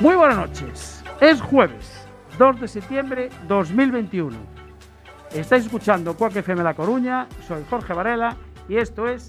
[0.00, 1.04] Muy buenas noches.
[1.20, 4.34] Es jueves, 2 de septiembre 2021.
[5.30, 8.34] Estáis escuchando Cuac FM La Coruña, soy Jorge Varela
[8.66, 9.28] y esto es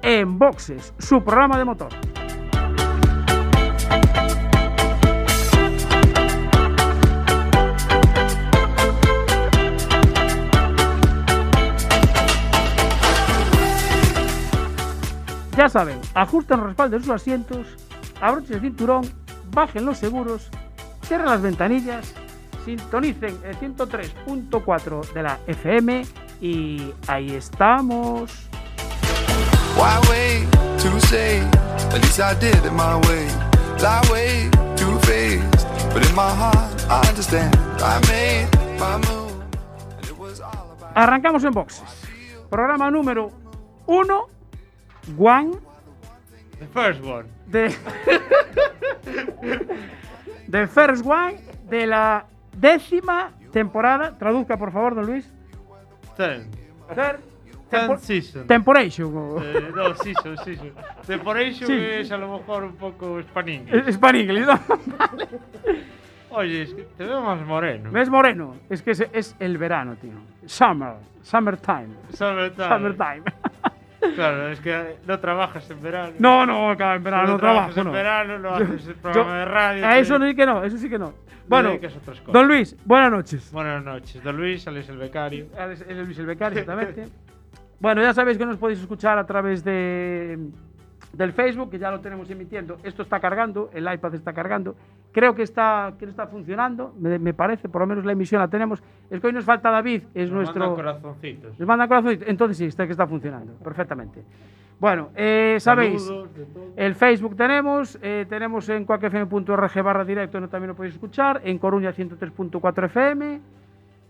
[0.00, 1.88] En Boxes, su programa de motor.
[15.56, 17.66] Ya saben, ajusten los respaldos de sus asientos,
[18.20, 19.21] abrochen el cinturón,
[19.52, 20.48] bajen los seguros,
[21.04, 22.14] cierren las ventanillas,
[22.64, 26.04] sintonicen el 103.4 de la FM
[26.40, 28.48] y ahí estamos.
[29.76, 30.50] Why wait
[30.82, 33.26] to say, at least I did it my way.
[33.80, 37.56] Lie way too faced, but in my heart I understand.
[37.80, 39.32] I made my move,
[39.96, 41.82] and it was all about Arrancamos en boxes.
[42.48, 43.30] Programa número
[43.86, 44.06] 1,
[45.18, 45.52] One
[46.60, 47.26] The first one.
[47.48, 47.68] de
[50.50, 51.36] The First One
[51.68, 52.24] de la
[52.56, 54.16] décima temporada.
[54.18, 55.30] Traduzca, por favor, don Luis.
[56.16, 56.46] Ten.
[56.94, 57.18] Ter-
[57.70, 58.46] Ten tempo- season.
[58.46, 59.36] Temporation.
[59.42, 60.72] Eh, no, season, season.
[61.06, 61.72] Temporation Sí.
[61.74, 64.60] es a lo mejor un poco para inglés, ¿no?
[66.34, 67.90] Oye, es que te veo más moreno.
[67.90, 70.12] No es moreno, es que es, es el verano, tío.
[70.46, 71.88] Summer, summertime.
[72.12, 72.68] Summertime.
[72.68, 73.22] Summertime.
[74.14, 76.12] Claro, es que no trabajas en verano.
[76.18, 77.92] No, no, claro, en verano no, no trabajas en no.
[77.92, 79.86] verano, no haces el programa yo- de radio.
[79.86, 81.14] A eso sí que no, eso sí que no.
[81.48, 81.78] Bueno,
[82.28, 83.50] don Luis, buenas noches.
[83.52, 85.46] Buenas noches, don Luis, Alex el becario.
[85.58, 87.08] Alex- Luis el Becario, exactamente.
[87.80, 90.38] bueno, ya sabéis que nos podéis escuchar a través de,
[91.12, 92.78] del Facebook, que ya lo tenemos emitiendo.
[92.82, 94.74] Esto está cargando, el iPad está cargando.
[95.12, 98.48] Creo que está, que está funcionando, me, me parece, por lo menos la emisión la
[98.48, 98.82] tenemos.
[99.10, 100.60] Es que hoy nos falta David, es Nos nuestro...
[100.60, 101.58] mandan corazoncitos.
[101.58, 102.18] Les manda corazón.
[102.26, 104.22] Entonces sí, está que está funcionando perfectamente.
[104.80, 106.10] Bueno, eh, sabéis,
[106.74, 111.58] el Facebook tenemos, eh, tenemos en cuacfm.org barra directo, no también lo podéis escuchar, en
[111.58, 113.40] Coruña 103.4 FM,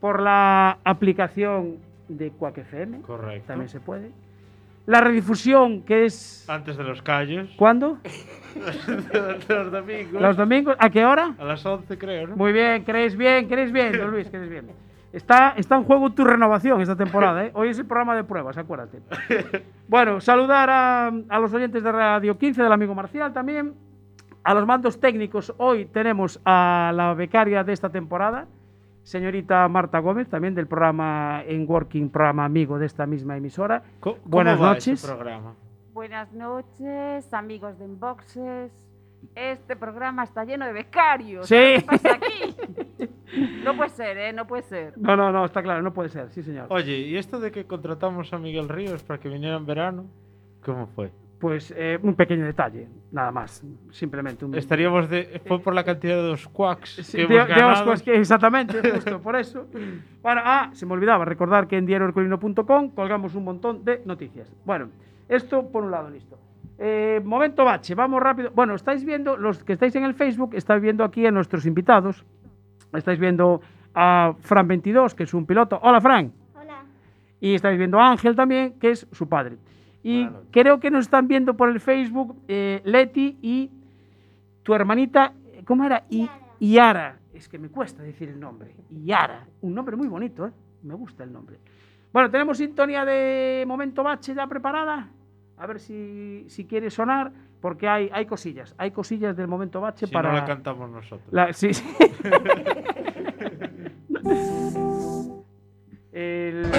[0.00, 1.76] por la aplicación
[2.09, 3.48] de Quack FM, Correcto.
[3.48, 4.12] también se puede.
[4.87, 6.44] La redifusión, que es...
[6.48, 7.48] Antes de los callos.
[7.56, 7.98] ¿Cuándo?
[9.48, 10.22] los domingos.
[10.22, 10.76] Los domingos.
[10.78, 11.34] ¿A qué hora?
[11.38, 12.37] A las 11 creo, ¿no?
[12.37, 14.71] Muy bien, creéis bien, creéis bien, don Luis, creéis bien.
[15.12, 17.50] Está, está en juego tu renovación esta temporada, ¿eh?
[17.54, 19.00] Hoy es el programa de pruebas, acuérdate.
[19.87, 23.75] Bueno, saludar a, a los oyentes de Radio 15 del amigo Marcial también.
[24.42, 28.47] A los mandos técnicos, hoy tenemos a la becaria de esta temporada,
[29.02, 33.82] señorita Marta Gómez, también del programa En Working, programa amigo de esta misma emisora.
[34.00, 35.04] Co- ¿Cómo Buenas va noches.
[35.04, 35.54] programa?
[35.92, 38.72] Buenas noches, amigos de Inboxes.
[39.34, 41.46] Este programa está lleno de becarios.
[41.46, 41.54] Sí.
[41.54, 42.56] ¿Qué pasa aquí?
[43.64, 44.32] No puede ser, ¿eh?
[44.32, 44.98] No puede ser.
[44.98, 46.66] No, no, no, está claro, no puede ser, sí señor.
[46.70, 50.06] Oye, ¿y esto de que contratamos a Miguel Ríos para que viniera en verano?
[50.64, 51.10] ¿Cómo fue?
[51.42, 54.54] Pues eh, un pequeño detalle, nada más, simplemente un...
[54.54, 55.41] Estaríamos de.
[55.44, 57.72] Fue por la cantidad de los quacks Sí, que de- hemos de ganado.
[57.82, 59.66] Oscos, que- exactamente, justo por eso.
[60.22, 64.54] Bueno, ah, se me olvidaba recordar que en diarioherculino.com colgamos un montón de noticias.
[64.64, 64.91] Bueno,
[65.28, 66.38] esto por un lado, listo.
[66.78, 68.53] Eh, momento bache, vamos rápido.
[68.54, 72.24] Bueno, estáis viendo, los que estáis en el Facebook, estáis viendo aquí a nuestros invitados.
[72.94, 73.60] Estáis viendo
[73.97, 75.80] a Fran22, que es un piloto.
[75.82, 76.32] Hola, Fran.
[76.54, 76.84] Hola.
[77.41, 79.56] Y estáis viendo a Ángel también, que es su padre.
[80.02, 83.70] Y creo que nos están viendo por el Facebook eh, Leti y
[84.62, 85.32] tu hermanita,
[85.64, 86.04] ¿cómo era?
[86.10, 86.28] Y,
[86.60, 87.18] Yara.
[87.34, 88.74] Es que me cuesta decir el nombre.
[88.91, 89.46] Yara.
[89.60, 90.52] Un nombre muy bonito, ¿eh?
[90.82, 91.58] Me gusta el nombre.
[92.12, 95.09] Bueno, tenemos sintonía de Momento Bache ya preparada.
[95.56, 98.74] A ver si, si quiere sonar, porque hay, hay cosillas.
[98.78, 100.30] Hay cosillas del Momento Bache Si para...
[100.30, 101.32] no la cantamos nosotros.
[101.32, 101.84] La- sí, sí.
[106.12, 106.71] El-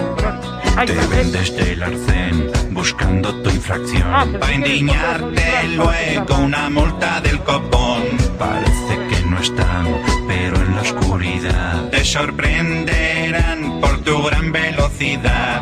[0.75, 4.03] Te está, vendes del arcén buscando tu infracción.
[4.05, 8.03] Ah, Para indignarte luego una multa del copón.
[8.37, 9.87] Parece que no están,
[10.27, 15.61] pero en la oscuridad te sorprenderán por tu gran velocidad.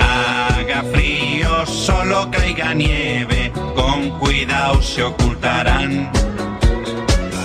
[0.00, 6.10] Haga frío, solo caiga nieve, con cuidado se ocultarán.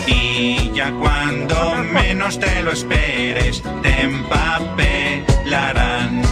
[0.08, 6.29] Y ya cuando menos te lo esperes, te empapelarán.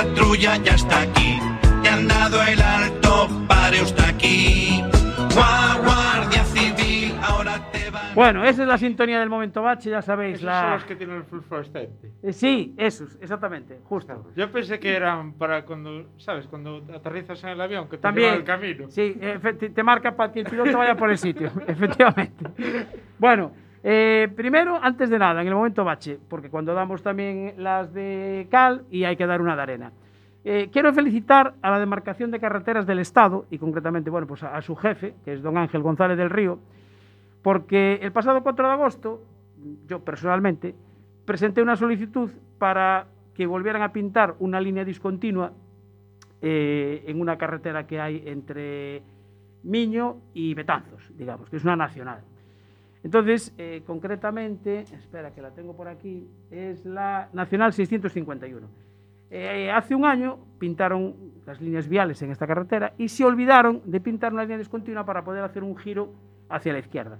[0.00, 1.38] Tuya ya está aquí.
[1.82, 4.82] Te han dado el alto, pare usted aquí.
[5.34, 8.14] Gua- Guardia Civil, ahora te van.
[8.14, 10.34] Bueno, esa es la sintonía del momento bache, ya sabéis.
[10.36, 10.60] Esos la...
[10.62, 12.12] son los que tienen el fluorescente.
[12.22, 14.30] Eh, Sí, esos, exactamente, justo.
[14.36, 16.46] Yo pensé que eran para cuando, ¿sabes?
[16.46, 18.34] Cuando aterrizas en el avión, que te También.
[18.34, 18.86] el camino.
[18.90, 19.16] Sí,
[19.74, 22.44] te marca para que el piloto vaya por el sitio, efectivamente.
[23.18, 23.52] Bueno,
[23.84, 28.46] eh, primero, antes de nada, en el momento bache, porque cuando damos también las de
[28.50, 29.92] cal y hay que dar una de arena.
[30.44, 34.60] Eh, quiero felicitar a la demarcación de carreteras del Estado y concretamente, bueno, pues a,
[34.62, 36.58] su jefe, que es don Ángel González del Río,
[37.42, 39.22] porque el pasado 4 de agosto,
[39.88, 40.74] yo personalmente,
[41.24, 45.52] presenté una solicitud para que volvieran a pintar una línea discontinua
[46.40, 49.02] eh, en una carretera que hay entre
[49.62, 52.20] Miño y Betanzos, digamos, que es una nacional.
[53.04, 58.68] Entonces, eh, concretamente, espera que la tengo por aquí, es la Nacional 651.
[59.34, 61.14] Eh, hace un año pintaron
[61.46, 65.24] las líneas viales en esta carretera y se olvidaron de pintar una línea discontinua para
[65.24, 66.12] poder hacer un giro
[66.50, 67.18] hacia la izquierda.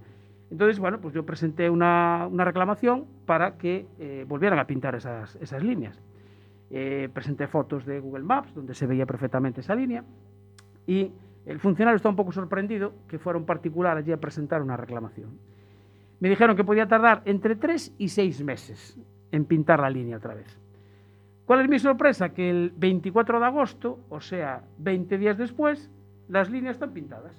[0.51, 5.37] Entonces, bueno, pues yo presenté una, una reclamación para que eh, volvieran a pintar esas,
[5.37, 5.99] esas líneas.
[6.71, 10.05] Eh, presenté fotos de Google Maps donde se veía perfectamente esa línea
[10.87, 11.13] y
[11.45, 15.39] el funcionario está un poco sorprendido que fuera un particular allí a presentar una reclamación.
[16.23, 18.97] Me dijeron que podía tardar entre 3 y 6 meses
[19.33, 20.57] en pintar la línea otra vez.
[21.45, 22.29] ¿Cuál es mi sorpresa?
[22.29, 25.91] Que el 24 de agosto, o sea, 20 días después,
[26.29, 27.35] las líneas están pintadas.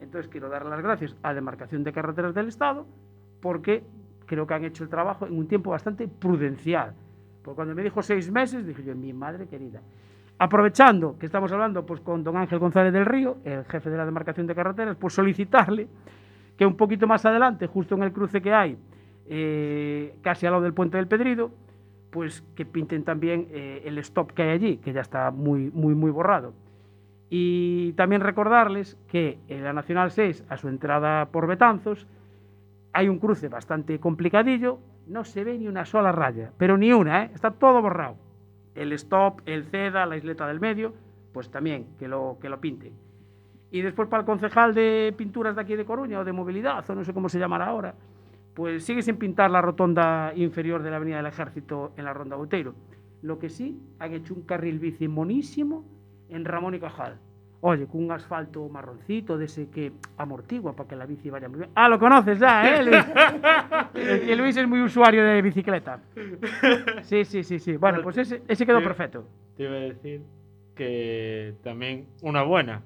[0.00, 2.84] Entonces quiero dar las gracias a Demarcación de Carreteras del Estado
[3.40, 3.84] porque
[4.26, 6.94] creo que han hecho el trabajo en un tiempo bastante prudencial.
[7.44, 9.80] Porque cuando me dijo seis meses, dije yo, mi madre querida.
[10.38, 14.04] Aprovechando que estamos hablando pues, con don Ángel González del Río, el jefe de la
[14.04, 15.86] Demarcación de Carreteras, pues solicitarle
[16.56, 18.76] que un poquito más adelante, justo en el cruce que hay,
[19.26, 21.50] eh, casi al lado del puente del Pedrido,
[22.10, 25.94] pues que pinten también eh, el stop que hay allí, que ya está muy, muy,
[25.94, 26.54] muy borrado.
[27.28, 32.06] Y también recordarles que en la Nacional 6, a su entrada por Betanzos,
[32.92, 34.78] hay un cruce bastante complicadillo,
[35.08, 37.30] no se ve ni una sola raya, pero ni una, ¿eh?
[37.34, 38.16] está todo borrado.
[38.76, 40.94] El stop, el CEDA, la isleta del medio,
[41.32, 42.92] pues también que lo, que lo pinten.
[43.74, 46.94] Y después para el concejal de pinturas de aquí de Coruña o de movilidad, o
[46.94, 47.96] no sé cómo se llamará ahora,
[48.54, 52.36] pues sigue sin pintar la rotonda inferior de la Avenida del Ejército en la Ronda
[52.36, 52.72] Bouteiro.
[53.22, 55.84] Lo que sí, han hecho un carril bici monísimo
[56.28, 57.18] en Ramón y Cajal.
[57.62, 61.58] Oye, con un asfalto marroncito de ese que amortigua para que la bici vaya muy
[61.58, 61.70] bien.
[61.74, 63.04] Ah, lo conoces ya, ¿eh, Luis?
[64.30, 65.98] El Luis es muy usuario de bicicleta.
[67.02, 67.76] Sí, sí, sí, sí.
[67.76, 69.26] Bueno, pues ese, ese quedó perfecto.
[69.56, 70.22] Te iba a decir
[70.76, 72.80] que también una buena,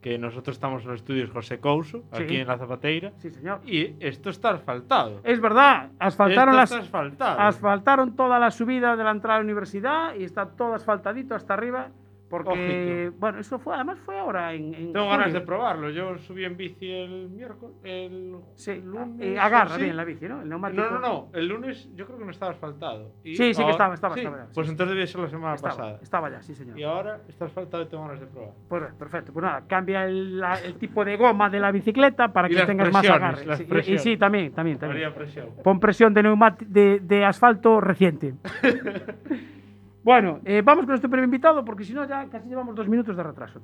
[0.00, 2.22] que nosotros estamos en los estudios José Couso, Sí.
[2.22, 3.60] aquí en La Zapateira, Sí, señor.
[3.66, 5.20] y esto está asfaltado.
[5.24, 7.38] Es verdad, asfaltaron esto las, asfaltado.
[7.40, 11.52] asfaltaron toda la subida de la entrada a la universidad y está todo asfaltadito hasta
[11.54, 11.88] arriba.
[12.30, 13.16] Porque, Ojito.
[13.18, 14.72] bueno, eso fue, además fue ahora en.
[14.72, 15.90] en Tengo ganas de probarlo.
[15.90, 19.16] Yo subí en bici el miércoles, el Sí, lunes.
[19.20, 19.82] eh, agarra sí.
[19.82, 20.40] bien la bici, ¿no?
[20.40, 20.80] El neumático.
[20.80, 21.28] No, no, no.
[21.34, 23.10] El lunes yo creo que no estaba asfaltado.
[23.24, 25.28] Y Sí, sí que estaba, estaba, sí, estaba ya, sí, Pues entonces debía ser la
[25.28, 25.98] semana Estaba, pasada.
[26.02, 26.78] estaba ya, sí, señor.
[26.78, 28.50] Y ahora está asfaltado y tengo ganas de probar.
[28.68, 32.48] Pues perfecto, pues nada, cambia el, la- el tipo de goma de la bicicleta para
[32.48, 33.44] Y que tengas más agarre.
[33.86, 35.12] y- sí, también, también, también.
[35.12, 35.48] Presión.
[35.64, 36.22] Pon presión de,
[36.68, 38.34] de, de asfalto reciente.
[40.02, 43.16] bueno, eh, vamos con nuestro primer invitado porque si no ya casi llevamos dos minutos
[43.16, 43.60] de retraso.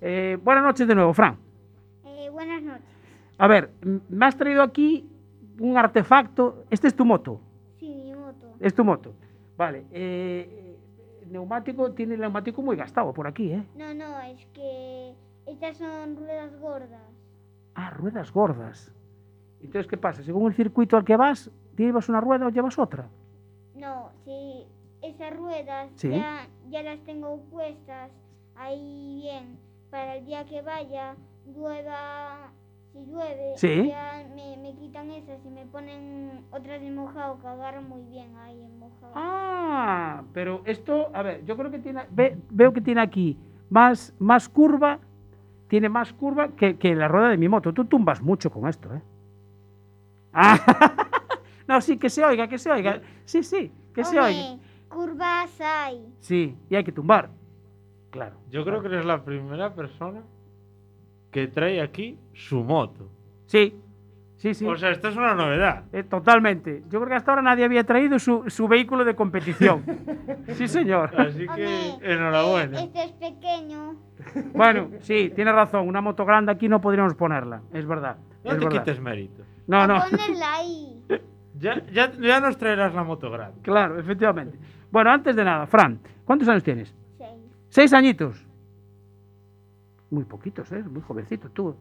[0.00, 1.36] Eh, buenas noches de nuevo, Fran.
[2.04, 2.84] Eh, buenas noches.
[3.38, 3.70] A ver,
[4.08, 5.08] me has traído aquí
[5.58, 6.64] un artefacto.
[6.70, 7.40] Este es tu moto.
[7.78, 8.54] Sí, mi moto.
[8.60, 9.14] Es tu moto.
[9.56, 9.84] Vale.
[9.92, 10.76] eh,
[11.22, 13.64] el neumático tiene el neumático muy gastado por aquí, ¿eh?
[13.76, 15.14] No, no, es que
[15.46, 17.00] estas son ruedas gordas.
[17.74, 18.92] Ah, ruedas gordas.
[19.60, 20.22] Entonces, ¿qué pasa?
[20.22, 23.08] Según el circuito al que vas, ¿llevas una rueda o llevas otra?
[23.74, 24.66] No, sí,
[25.04, 26.10] esas ruedas Sí.
[26.10, 28.10] ya, ya las tengo puestas
[28.56, 29.58] ahí bien.
[29.90, 31.14] Para el día que vaya,
[31.46, 32.50] llueva,
[32.92, 33.88] si llueve, Sí.
[33.88, 38.34] ya me, me quitan esas y me ponen otras de mojado que agarran muy bien
[38.36, 39.12] ahí en mojado.
[39.14, 43.36] Ah, pero esto, a ver, yo creo que tiene, ve- veo que tiene aquí
[43.70, 44.98] más, más curva,
[45.68, 47.72] tiene más curva que, que la rueda de mi moto.
[47.72, 49.02] Tú tumbas mucho con esto, ¿eh?
[50.32, 50.58] Ah,
[51.68, 53.00] no, sí, que se oiga, que se oiga.
[53.24, 54.56] Sí, sí, que se oiga.
[54.94, 56.06] Curvas hay.
[56.20, 57.30] Sí, y hay que tumbar.
[58.10, 58.36] Claro.
[58.50, 60.22] Yo creo que eres la primera persona
[61.32, 63.08] que trae aquí su moto.
[63.46, 63.74] Sí,
[64.36, 64.64] sí, sí.
[64.66, 65.84] O sea, esto es una novedad.
[65.92, 66.82] Eh, totalmente.
[66.88, 69.84] Yo creo que hasta ahora nadie había traído su, su vehículo de competición.
[70.54, 71.10] sí, señor.
[71.20, 72.80] Así que Hombre, enhorabuena.
[72.80, 73.96] eh, este es pequeño.
[74.54, 75.88] Bueno, sí, tiene razón.
[75.88, 77.62] Una moto grande aquí no podríamos ponerla.
[77.72, 78.16] Es verdad.
[78.44, 78.84] No es te verdad.
[78.84, 79.42] quites mérito.
[79.66, 80.00] No, no.
[80.08, 80.90] Ponerla ahí.
[81.56, 83.60] Ya, ya, ya nos traerás la moto grande.
[83.62, 84.58] Claro, efectivamente.
[84.94, 86.94] Bueno, antes de nada, Fran, ¿cuántos años tienes?
[87.18, 87.30] Seis.
[87.68, 88.46] Seis añitos.
[90.08, 90.84] Muy poquitos, ¿eh?
[90.84, 91.74] Muy jovencito tú.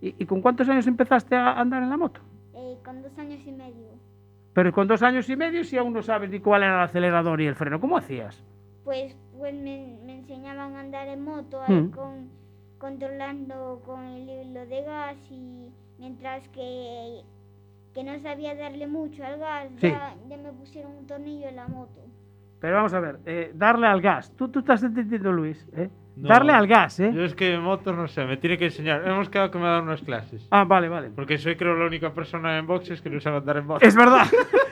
[0.00, 2.20] ¿Y, y con cuántos años empezaste a andar en la moto?
[2.54, 3.88] Eh, con dos años y medio.
[4.52, 7.40] Pero con dos años y medio si aún no sabes ni cuál era el acelerador
[7.40, 7.80] y el freno.
[7.80, 8.40] ¿Cómo hacías?
[8.84, 11.90] Pues, pues me, me enseñaban a andar en moto ahí Mm.
[11.90, 12.28] con,
[12.78, 17.22] controlando con el hilo de gas y mientras que,
[17.92, 19.90] que no sabía darle mucho al gas, Sí.
[19.90, 22.00] ya, ya me pusieron un tornillo en la moto.
[22.62, 24.32] Pero vamos a ver, eh, darle al gas.
[24.36, 25.68] Tú, tú estás entendiendo, Luis.
[25.76, 25.90] ¿eh?
[26.14, 26.28] No.
[26.28, 27.10] Darle al gas, ¿eh?
[27.12, 29.02] Yo es que motos no sé, me tiene que enseñar.
[29.04, 30.46] Hemos quedado que me va a dar unas clases.
[30.52, 31.10] Ah, vale, vale.
[31.10, 33.84] Porque soy creo la única persona en boxes que no sabe andar en moto.
[33.84, 34.28] Es verdad.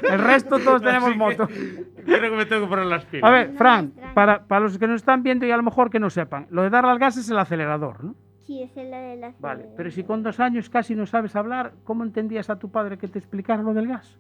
[0.09, 1.49] El resto todos tenemos moto.
[1.49, 3.29] Creo que me tengo que poner las pilas.
[3.29, 5.91] A ver, No, Fran, para, para los que nos están viendo y a lo mejor
[5.91, 8.15] que no sepan, lo de darle al gas es el acelerador, ¿no?
[8.47, 11.73] Sí, es la de la Vale, pero si con dos años casi no sabes hablar,
[11.83, 14.17] ¿cómo entendías a tu padre que te explicara lo del gas?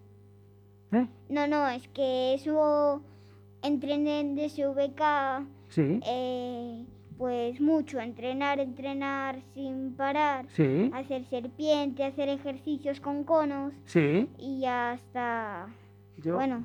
[0.92, 1.06] ¿Eh?
[1.28, 3.00] No, no, es que eso
[3.62, 6.84] entrené en DSVK, Sí, eh,
[7.16, 14.28] pues mucho, entrenar, entrenar sin parar, sí, hacer serpiente, hacer ejercicios con conos sí.
[14.38, 15.68] y ya hasta...
[16.16, 16.64] Yo, Bueno,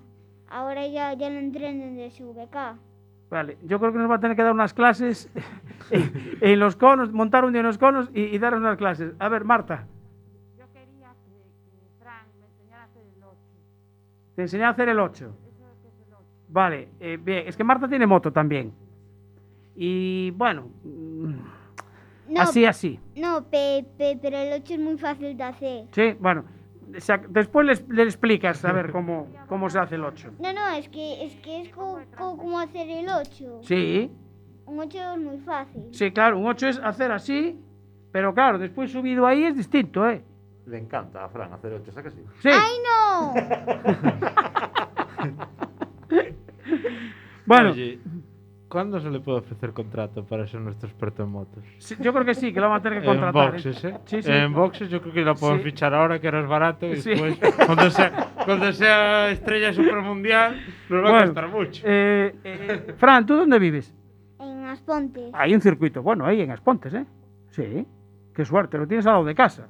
[0.50, 2.56] ahora ya, ya lo entreno en DSVK.
[3.30, 5.30] Vale, yo creo que nos va a tener que dar unas clases
[5.92, 6.12] en,
[6.42, 9.14] en los conos, montar un día en los conos y, y dar unas clases.
[9.20, 9.86] A ver, Marta,
[10.58, 11.32] Yo quería que,
[11.70, 13.38] que Fran me enseñara a hacer el 8.
[14.36, 15.36] te enseñé a hacer el 8.
[16.56, 18.72] Vale, eh, bien, es que Marta tiene moto también.
[19.76, 21.34] Y bueno, mm,
[22.30, 22.98] No, así, así.
[23.18, 25.86] no pe- pe- pero el 8 es muy fácil de hacer.
[25.92, 26.46] Sí, bueno,
[27.28, 30.32] después les- le, explicas a ver cómo, cómo se hace el 8.
[30.40, 33.60] No, no, es que es, que es co- co- como hacer el 8.
[33.64, 34.10] Sí,
[34.66, 35.82] Un 8 es muy fácil.
[35.92, 37.60] sí, claro, un 8 es hacer así,
[38.14, 40.24] pero claro, después subido ahí es distinto, ¿eh?
[40.68, 42.26] Le encanta a Fran hacer ocho, ¿sabes que sí?
[42.40, 43.34] Sí, ¡Ay, no!
[47.46, 48.00] bueno, Oye,
[48.70, 51.64] ¿cuándo se le puede ofrecer contrato para ser nuestro experto en motos?
[51.78, 53.48] sí, yo creo que sí, que lo van a tener que En contratar.
[53.48, 53.52] ¿eh?
[53.52, 53.98] boxes, ¿eh?
[54.06, 54.32] Sí, sí.
[54.32, 55.70] En boxes yo creo que la podemos Sí.
[55.70, 57.10] fichar ahora, que ahora es barato, y Sí.
[57.12, 61.84] después, cuando, sea, cuando sea estrella supermundial, nos va a Bueno, costar mucho.
[61.86, 63.94] eh, eh, Fran, ¿tú dónde vives?
[64.40, 65.30] En Aspontes.
[65.34, 67.06] Hay un circuito bueno ahí en Aspontes, ¿eh?
[67.52, 67.86] Sí,
[68.34, 69.68] qué suerte, lo tienes al lado de casa.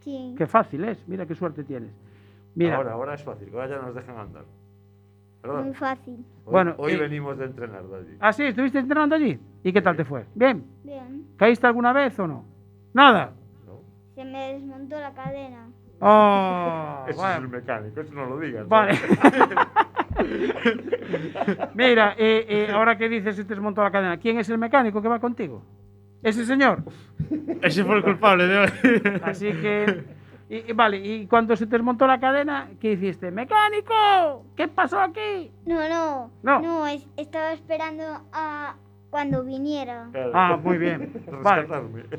[0.00, 0.34] Sí.
[0.36, 1.90] Qué fácil es, mira qué suerte tienes.
[2.54, 4.44] Mira, Ahora, ahora es fácil, ahora ya nos dejan andar.
[5.44, 5.62] ¿Verdad?
[5.62, 6.14] Muy fácil.
[6.46, 8.16] Hoy, Bueno, hoy y- venimos de entrenar de allí.
[8.18, 8.44] ¿ah, sí?
[8.44, 9.38] ¿Estuviste entrenando allí?
[9.62, 10.24] ¿Y qué tal te fue?
[10.34, 10.64] ¿Bien?
[10.82, 11.26] Bien.
[11.36, 12.44] ¿Caíste alguna vez o no?
[12.94, 13.32] Nada.
[13.66, 13.80] ¿no?
[14.14, 15.68] Se me desmontó la cadena.
[16.00, 17.34] Oh, Eso bueno.
[17.36, 18.66] es el mecánico, eso no lo digas.
[18.68, 18.94] Vale.
[21.74, 25.02] Mira, eh, eh, ahora que dices se te desmontó la cadena, ¿quién es el mecánico
[25.02, 25.62] que va contigo?
[26.22, 26.82] Ese señor.
[27.62, 28.68] Ese fue el culpable de hoy.
[29.22, 30.04] Así que,
[30.48, 33.30] y, y vale, y cuando se te desmontó la cadena, ¿qué hiciste?
[33.30, 34.44] ¡Mecánico!
[34.56, 35.50] ¿Qué pasó aquí?
[35.66, 35.88] No,
[36.42, 36.60] no.
[36.60, 36.86] No.
[36.86, 38.76] es- estaba esperando a
[39.10, 40.08] cuando viniera.
[40.12, 40.32] Claro.
[40.34, 41.12] Ah, muy bien.
[41.42, 41.66] Vale.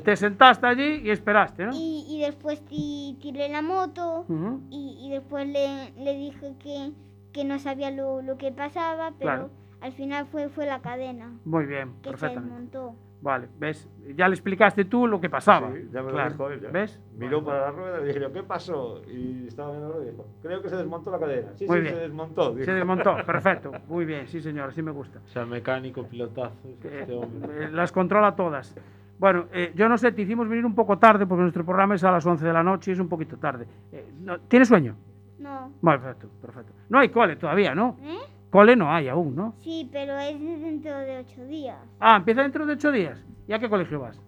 [0.02, 1.72] Te sentaste allí y esperaste, ¿no?
[1.74, 4.24] Y, y después ti- tiré la moto
[4.70, 6.92] y, y después le, le dije que,
[7.32, 9.50] que no sabía lo, lo que pasaba, pero Claro.
[9.82, 12.50] al final fue, fue la cadena Muy bien, que se perfectamente.
[12.54, 12.96] desmontó.
[13.22, 13.88] Vale, ¿ves?
[14.14, 15.72] Ya le explicaste tú lo que pasaba.
[15.72, 16.34] Sí, ya me Claro.
[16.38, 16.68] lo dijo.
[16.72, 17.00] ¿Ves?
[17.16, 19.02] Miró para la rueda y le dije yo, ¿qué pasó?
[19.08, 21.48] Y estaba viendo y dijo, creo que se desmontó la cadena.
[21.56, 21.94] Sí, Muy sí, bien.
[21.94, 22.50] se desmontó.
[22.52, 22.64] dijo.
[22.64, 23.72] Se desmontó, perfecto.
[23.88, 25.20] Muy bien, sí señor, así me gusta.
[25.24, 26.54] O sea, mecánico, pilotazo.
[26.80, 27.64] Que, Este hombre.
[27.64, 28.76] eh, las controla todas.
[29.18, 32.04] Bueno, eh, yo no sé, te hicimos venir un poco tarde porque nuestro programa es
[32.04, 33.66] a las 11 de la noche y es un poquito tarde.
[33.92, 34.94] Eh, no- ¿Tienes sueño?
[35.38, 35.72] No.
[35.80, 36.72] Vale, perfecto, perfecto.
[36.90, 37.96] No hay cole todavía, ¿no?
[38.02, 38.18] ¿Eh?
[38.50, 39.54] Cole no hay aún, ¿no?
[39.58, 41.78] Sí, pero es dentro de ocho días.
[42.00, 43.22] Ah, empieza dentro de ocho días.
[43.48, 44.20] ¿Y a qué colegio vas?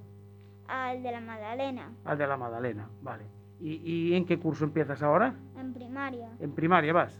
[0.66, 3.24] Al de la Magdalena, Al de la Madalena, vale.
[3.60, 5.34] ¿Y, y en qué curso empiezas ahora?
[5.58, 6.28] en primaria.
[6.40, 7.18] En primaria vas.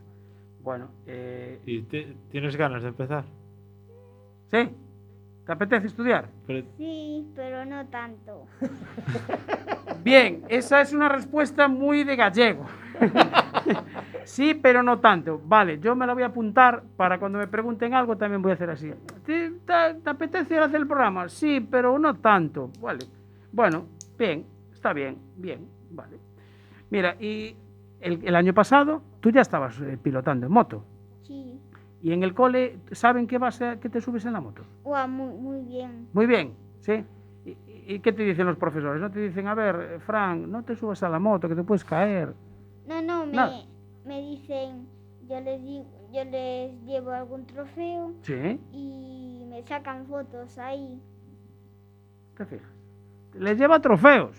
[0.62, 3.24] Bueno, eh, ¿Y te- tienes ganas de empezar?
[4.50, 4.68] ¿sí?
[5.46, 6.28] ¿Te apetece estudiar?
[6.46, 8.44] Pero Sí, pero no tanto.
[10.04, 12.64] Bien, esa es una respuesta muy de gallego.
[14.28, 15.40] sí, pero no tanto.
[15.44, 18.54] Vale, yo me la voy a apuntar para cuando me pregunten algo también voy a
[18.54, 18.90] hacer así.
[19.24, 21.28] ¿Te, te- te apetece hacer el programa?
[21.28, 22.70] Sí, pero no tanto.
[22.80, 23.06] Vale.
[23.52, 23.86] Bueno,
[24.18, 26.18] bien, está bien, bien, vale.
[26.90, 27.56] Mira, y
[28.00, 30.84] el, el año pasado tú ya estabas eh, pilotando en moto.
[31.22, 31.58] Sí.
[32.02, 34.62] Y en el cole, ¿saben que, vas a- que te subes en la moto?
[34.84, 36.08] Guau, muy, muy bien.
[36.12, 37.04] Muy bien, ¿sí?
[37.44, 37.56] ¿Y,
[37.94, 39.00] y qué te dicen los profesores?
[39.00, 41.84] ¿No te dicen, a ver, Frank, no te subas a la moto, que te puedes
[41.84, 42.34] caer?
[42.86, 43.60] No, no, me, Nada.
[44.08, 44.88] Me dicen,
[45.28, 51.00] yo les digo, yo les llevo algún trofeo Sí, y me sacan fotos ahí.
[52.36, 52.68] te fijas.
[53.34, 54.36] Les lleva trofeos.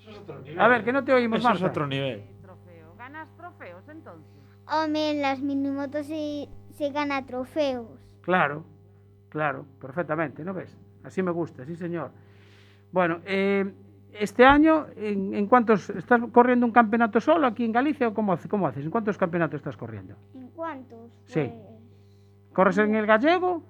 [0.00, 0.60] Eso es otro nivel.
[0.60, 2.20] A ver, que no te oímos, Eso es otro nivel.
[2.20, 2.94] El trofeo.
[2.96, 4.32] Ganas ganas trofeos entonces?
[4.68, 7.86] Hombre, en las minimotos se, se gana trofeos.
[8.22, 8.64] Claro,
[9.28, 10.76] claro, perfectamente, ¿no ves?
[11.04, 12.10] Así me gusta, sí, señor.
[12.92, 13.70] Bueno, eh,
[14.12, 18.36] este año, ¿en, en cuántos estás corriendo un campeonato solo aquí en Galicia o cómo,
[18.48, 18.84] cómo haces?
[18.84, 20.14] ¿En cuántos campeonatos estás corriendo?
[20.34, 21.10] ¿En cuántos?
[21.24, 21.40] Sí.
[21.50, 23.62] Pues, ¿Corres en el gallego?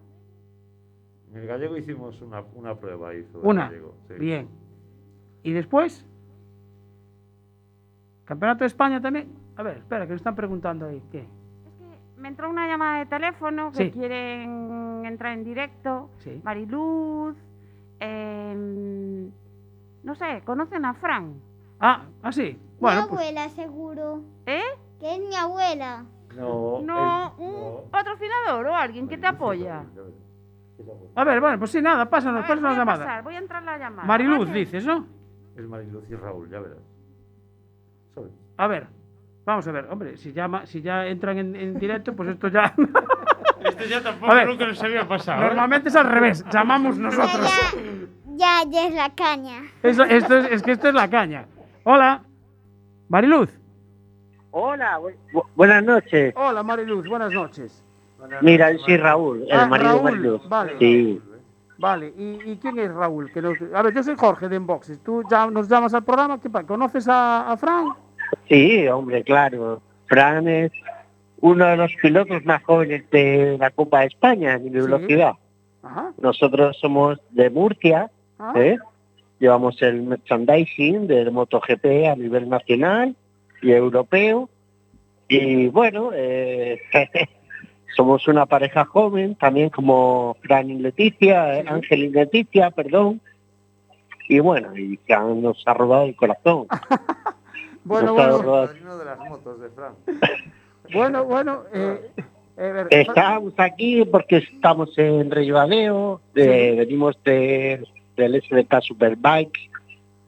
[1.32, 3.14] En el gallego hicimos una, una prueba.
[3.14, 3.66] Hizo el Una.
[3.66, 4.14] gallego, sí.
[4.18, 4.48] Bien.
[5.44, 6.04] ¿Y después?
[8.24, 9.28] ¿Campeonato de España también?
[9.56, 11.02] A ver, espera, que me están preguntando ahí.
[11.10, 11.20] ¿Qué?
[11.20, 11.26] Es
[11.78, 13.90] que me entró una llamada de teléfono que Sí.
[13.90, 16.10] quieren entrar en directo.
[16.18, 16.40] Sí.
[16.44, 17.36] Mariluz,
[18.00, 19.30] em,
[20.02, 21.34] no sé, ¿conocen a Fran?
[21.80, 22.58] Ah, ah, sí.
[22.80, 24.22] Bueno, mi pues abuela, seguro.
[24.46, 24.62] ¿Eh?
[25.00, 26.04] Que es mi abuela.
[26.36, 27.80] No, No, un no.
[27.90, 29.84] patrocinador o alguien que te apoya.
[31.14, 33.04] a ver, bueno, pues sí, nada, A pásanos, ver, pásanos voy la a llamada.
[33.04, 34.06] pasar, voy a entrar la llamada.
[34.08, 34.58] Mariluz, ¿vale?
[34.60, 35.06] dices, ¿no?
[35.56, 36.78] Es Mariluz y Raúl, ya verás.
[38.56, 38.86] A ver,
[39.44, 42.74] vamos a ver, hombre, si, llama, si ya entran en, en directo, pues esto ya...
[43.64, 45.42] Esto ya tampoco A ver, nunca nos había pasado.
[45.42, 45.46] ¿eh?
[45.46, 47.76] Normalmente es al revés, llamamos Ya, nosotros.
[48.42, 49.62] Ya, ya es la caña.
[49.82, 51.46] Eso- esto es, es que esto es la caña.
[51.84, 52.22] Hola,
[53.08, 53.50] Mariluz.
[54.50, 56.34] Hola, bu- bu- buenas noches.
[56.36, 57.82] Hola, Mariluz, buenas noches.
[58.40, 60.48] Mira, yo soy Raúl, el Ah, marido Raúl, Mariluz.
[60.48, 60.72] vale.
[60.78, 61.20] Sí.
[61.78, 63.30] Vale, ¿y, y quién es Raúl?
[63.32, 65.00] Que nos- A ver, yo soy Jorge de Enboxes.
[65.02, 66.40] ¿Tú ya nos llamas al programa?
[66.40, 67.88] ¿Qué pa- ¿Conoces a, a Fran?
[68.48, 69.80] sí, hombre, claro.
[70.06, 70.70] Fran es
[71.40, 75.32] uno de los pilotos más jóvenes de la Copa de España en velocidad.
[75.82, 76.12] Ajá.
[76.20, 78.10] Nosotros somos de Murcia,
[78.44, 78.76] Ah, ¿eh?
[79.38, 83.14] llevamos el merchandising del MotoGP a nivel nacional
[83.62, 84.48] y europeo.
[85.28, 86.80] Y bueno, eh,
[87.96, 91.68] somos una pareja joven, también como Fran y Leticia, eh, Sí.
[91.68, 93.20] Ángel y Leticia, perdón.
[94.28, 96.66] Y bueno, y Fran nos ha robado el corazón.
[97.84, 99.94] Bueno, nos bueno, de las motos de Fran.
[100.94, 101.64] bueno, bueno.
[101.74, 102.12] Eh,
[102.56, 105.30] eh, Estamos aquí porque estamos en
[106.34, 107.84] de, venimos de,
[108.22, 109.58] del SDK Superbike,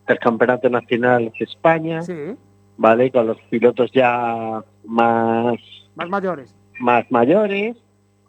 [0.07, 2.03] del Campeonato Nacional de España.
[2.03, 2.15] Sí,
[2.77, 3.11] ¿vale?
[3.11, 5.57] Con los pilotos ya más,
[5.97, 6.55] más mayores.
[6.81, 7.77] más mayores,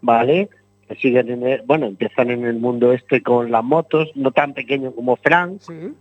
[0.02, 0.50] ¿vale?
[0.88, 4.54] Que siguen en el- bueno, empiezan en el mundo este con las motos, no tan
[4.54, 5.94] pequeño como Fran, Sí.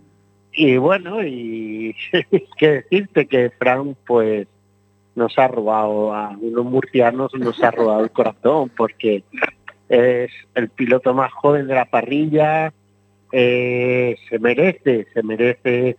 [0.53, 1.95] y bueno, y
[2.57, 4.47] que decirte que Fran, pues,
[5.15, 9.23] nos ha robado a unos murcianos, nos ha robado el corazón, porque
[9.89, 12.73] es el piloto más joven de la parrilla,
[13.37, 15.97] eh, se merece, se merece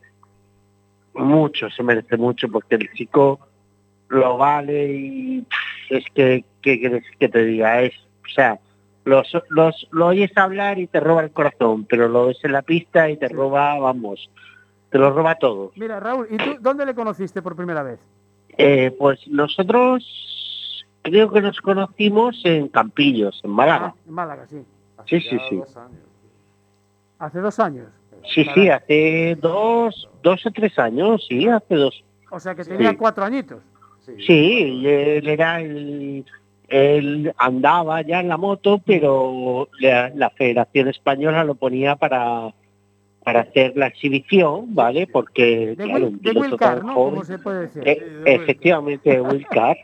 [1.12, 3.40] mucho, se merece mucho, porque el chico
[4.08, 5.46] lo vale y
[5.90, 7.82] es que, ¿qué quieres que te diga?
[7.82, 7.92] Es,
[8.24, 8.58] o sea,
[9.04, 12.62] los, los, lo oyes hablar y te roba el corazón, pero lo ves en la
[12.62, 14.30] pista y te roba, vamos,
[14.88, 15.72] te lo roba todo.
[15.76, 18.00] Mira, Raúl, ¿y tú dónde le conociste por primera vez?
[18.56, 23.92] Eh, pues nosotros creo que nos conocimos en Campillos, en Málaga.
[23.94, 24.64] Ah, en Málaga, sí.
[25.04, 25.56] Sí, Hace sí, sí.
[25.56, 26.15] dos años.
[27.18, 27.88] Hace dos años.
[28.34, 32.04] Sí, sí, hace dos, dos o tres años, sí, hace dos.
[32.30, 32.70] O sea que Sí.
[32.70, 33.62] tenía cuatro añitos.
[34.04, 34.12] Sí.
[34.26, 34.32] Sí,
[34.82, 36.24] y él era el,
[36.68, 42.52] él andaba ya en la moto, pero la, la Federación Española lo ponía para
[43.24, 45.08] para hacer la exhibición, ¿vale?
[45.08, 46.94] Porque De, claro, de piloto Wilcar, tan ¿no?
[46.94, 47.82] joven- Como se puede decir.
[47.84, 49.76] Eh, efectivamente, Wilcar.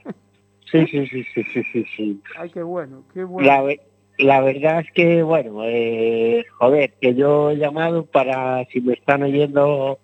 [0.70, 2.20] Sí, sí, sí, sí, sí, sí, sí.
[2.38, 3.44] Ay, qué bueno, qué bueno.
[3.48, 3.76] La,
[4.22, 9.22] la verdad es que, bueno, eh, joder, que yo he llamado para, si me están
[9.22, 9.98] oyendo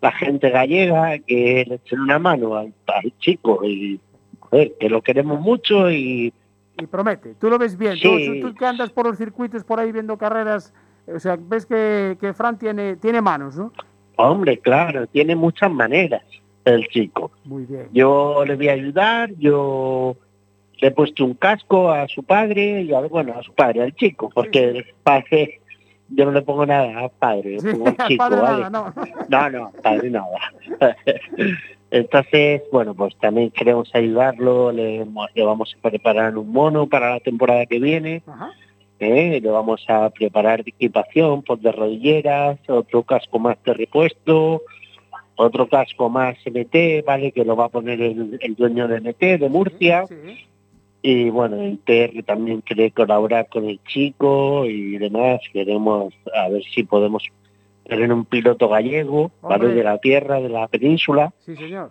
[0.00, 4.00] la gente gallega, que le echen una mano al, al chico y,
[4.40, 6.32] joder, que lo queremos mucho y
[6.78, 7.96] Y promete, tú lo ves bien.
[7.96, 8.40] Sí.
[8.40, 10.74] Tú, tú que andas por los circuitos por ahí viendo carreras,
[11.06, 13.72] o sea, ves que, que Fran tiene, tiene manos, ¿no?
[14.16, 16.22] Hombre, claro, tiene muchas maneras
[16.64, 17.30] el chico.
[17.44, 17.88] Muy bien.
[17.92, 20.16] Yo le voy a ayudar, yo
[20.84, 23.94] le he puesto un casco a su padre y a, bueno, a su padre, al
[23.94, 25.62] chico, porque el padre,
[26.10, 28.62] yo no le pongo nada al padre, le pongo al al chico, padre ¿vale?
[28.64, 28.94] nada, no.
[29.30, 30.52] No, no, padre nada.
[31.90, 37.20] Entonces, bueno, pues también queremos ayudarlo, le, le vamos a preparar un mono para la
[37.20, 38.22] temporada que viene.
[38.98, 39.40] ¿eh?
[39.42, 44.60] le vamos a preparar equipación por de rodilleras, otro casco más de repuesto,
[45.36, 47.32] otro casco más MT, ¿vale?
[47.32, 50.04] Que lo va a poner el, el dueño de MT de Murcia.
[50.08, 50.46] Sí,
[51.06, 55.38] Y bueno, el PR también quiere colaborar con el chico y demás.
[55.52, 57.22] Queremos a ver si podemos
[57.86, 59.68] tener un piloto gallego, ¿vale?
[59.68, 61.90] De la tierra, de la península, sí, señor.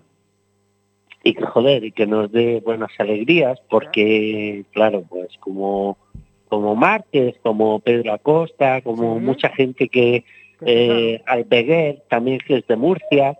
[1.24, 5.96] y que joder, y que nos dé buenas alegrías, porque claro, pues como
[6.50, 9.26] como Márquez, como Pedro Acosta, como Sí.
[9.26, 10.24] mucha gente que
[10.66, 13.38] eh, Alpeguer, también que es de Murcia,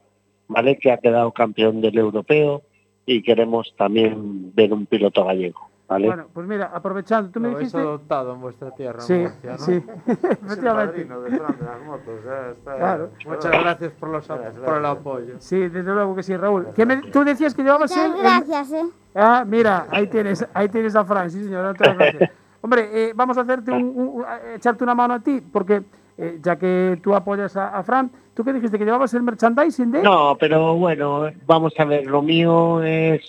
[0.48, 0.78] ¿vale?
[0.78, 2.62] Que ha quedado campeón del europeo.
[3.06, 6.08] Y queremos también ver un piloto gallego, ¿vale?
[6.08, 7.78] Bueno, pues mira, aprovechando, tú me Lo dijiste...
[7.80, 9.58] adoptado en vuestra tierra, Sí, Murcia, ¿no?
[9.58, 9.72] sí,
[10.08, 10.92] Es el efectivamente.
[11.06, 12.24] padrino de Fran de las motos.
[12.26, 13.10] ya está- Claro.
[13.28, 15.00] Muchas gracias por, los, Gracias, por el gracias.
[15.02, 15.34] apoyo.
[15.40, 16.68] Sí, desde luego que sí, Raúl.
[16.76, 18.86] ¿Qué me- tú decías que llevabas Muchas el- el- gracias, ¿eh?
[19.16, 22.32] Ah, mira, ahí tienes, ahí tienes a Fran, sí señor, muchas gracias.
[22.62, 25.84] Hombre, eh, vamos a hacerte un, un- echarte una mano a ti, porque
[26.18, 28.78] eh, ya que tú apoyas a, a Fran, ¿tú qué dijiste?
[28.78, 30.04] ¿Que llevabas el merchandising de?
[30.04, 33.22] No, pero bueno, vamos a ver, lo mío es,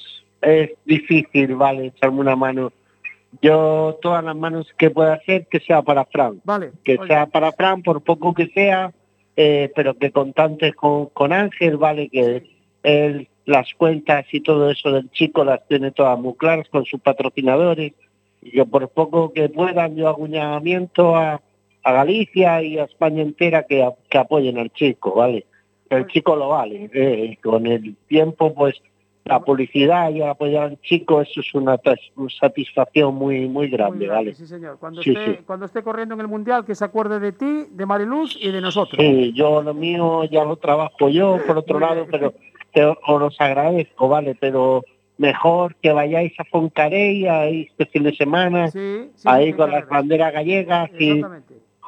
[0.42, 1.87] es difícil, ¿vale?
[1.87, 2.73] Echarme una mano.
[3.42, 6.40] Yo, todas las manos que pueda hacer, que sea para Fran.
[6.44, 6.73] Vale.
[6.85, 8.92] Que oye, sea para Fran, por poco que sea,
[9.37, 12.09] eh, pero que contantes con, con Ángel, ¿vale?
[12.09, 12.44] Que
[12.83, 17.01] él las cuentas y todo eso del chico las tiene todas muy claras con sus
[17.01, 17.92] patrocinadores.
[18.42, 21.40] Y que por poco que puedan, yo hago un llamamiento a,
[21.85, 25.47] a Galicia y a España entera que, que apoyen al chico, ¿vale?
[25.90, 26.90] El chico lo vale.
[26.92, 28.75] eh, con el tiempo, pues
[29.25, 31.81] la publicidad y el apoyar al chico, eso es una,
[32.40, 34.35] satisfacción muy, muy grande, muy ¿vale?
[34.35, 34.79] Sí, señor.
[34.79, 35.42] Cuando, Sí, esté, sí.
[35.47, 38.61] cuando esté corriendo en el Mundial, que se acuerde de ti, de Mariluz y de
[38.61, 39.01] nosotros.
[39.01, 42.35] Sí, yo lo mío ya lo trabajo yo, por otro lado, pero
[42.73, 44.37] te, os los agradezco, ¿vale?
[44.38, 44.83] Pero
[45.16, 49.88] mejor que vayáis a Foncarey ahí este fin de semana, Sí, sí, ahí con las
[49.88, 51.23] banderas gallegas y.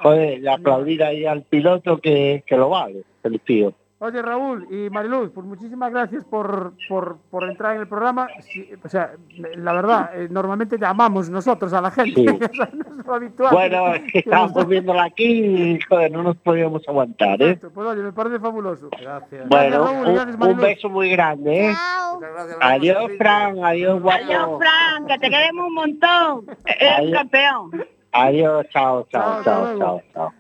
[0.02, 3.72] joder, y aplaudir ahí al piloto que, que lo vale, el tío.
[3.98, 8.28] Oye, Raúl y Mariluz, pues muchísimas gracias por, por, por entrar en el programa.
[8.40, 9.12] Sí, o sea,
[9.56, 12.26] la verdad, eh, normalmente llamamos nosotros a la gente, Sí.
[12.74, 13.54] no es habitual.
[13.54, 17.56] Bueno, es que estábamos viéndola aquí y, joder, no nos podíamos aguantar, ¿eh?
[17.56, 18.90] Perfecto, Pues oye, me parece fabuloso.
[19.00, 19.48] Gracias.
[19.48, 20.61] Bueno, Raúl, gracias, un, un Mariluz.
[20.62, 21.74] beso muy grande, ¿eh?
[22.20, 22.59] Gracias.
[22.61, 23.11] Adiós.
[23.16, 24.22] Fran, adiós, guapo.
[24.26, 26.44] Adiós, Fran, que te queremos un montón.
[26.66, 27.70] Eres campeón.
[28.16, 30.33] Adiós, chao, Chao, chao, chao, chao.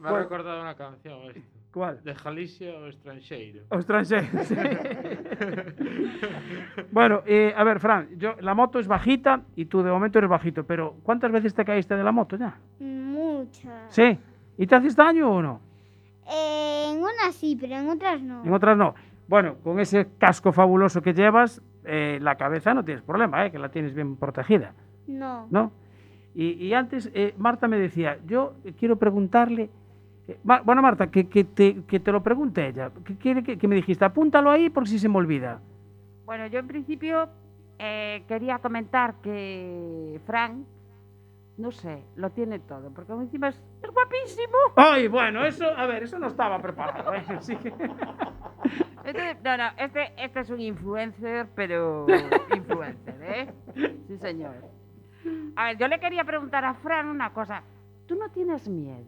[0.00, 1.40] Me, ha recordado una canción esto.
[1.72, 2.02] ¿Cuál?
[2.04, 3.62] De Galicia o Estranxeiro.
[3.70, 4.14] Ostras, sí.
[6.92, 10.30] bueno, eh, a ver, Fran, yo, la moto es bajita y tú de momento eres
[10.30, 12.56] bajito, pero ¿cuántas veces te caíste de la moto ya?
[12.78, 13.92] Muchas.
[13.92, 14.16] Sí.
[14.56, 15.60] ¿Y te haces daño o no?
[16.30, 18.44] Eh, en unas sí, pero en otras no.
[18.44, 18.94] En otras no.
[19.26, 23.58] Bueno, con ese casco fabuloso que llevas, eh, la cabeza no tienes problema, eh, que
[23.58, 24.74] la tienes bien protegida,
[25.08, 25.48] No.
[25.50, 25.72] ¿no?
[26.34, 29.70] Y, y antes eh, Marta me decía, yo quiero preguntarle,
[30.26, 33.68] eh, Ma- bueno Marta, que, que te, que te lo pregunte ella, que que, que
[33.68, 35.60] me dijiste, apúntalo ahí por si se me olvida.
[36.26, 37.28] Bueno, yo en principio
[37.78, 40.64] eh, quería comentar que Frank,
[41.56, 44.56] no sé, lo tiene todo, porque encima es, es guapísimo.
[44.74, 47.14] Ay, bueno, eso, a ver, eso no estaba preparado.
[47.14, 47.22] ¿eh?
[47.28, 47.72] Así que-
[49.04, 52.06] Este- no, no, este, este es un influencer, pero
[52.56, 53.52] influencer, ¿eh?
[54.08, 54.54] Sí, señor.
[55.56, 57.62] A ver, yo le quería preguntar a Fran una cosa.
[58.06, 59.04] ¿Tú no tienes miedo?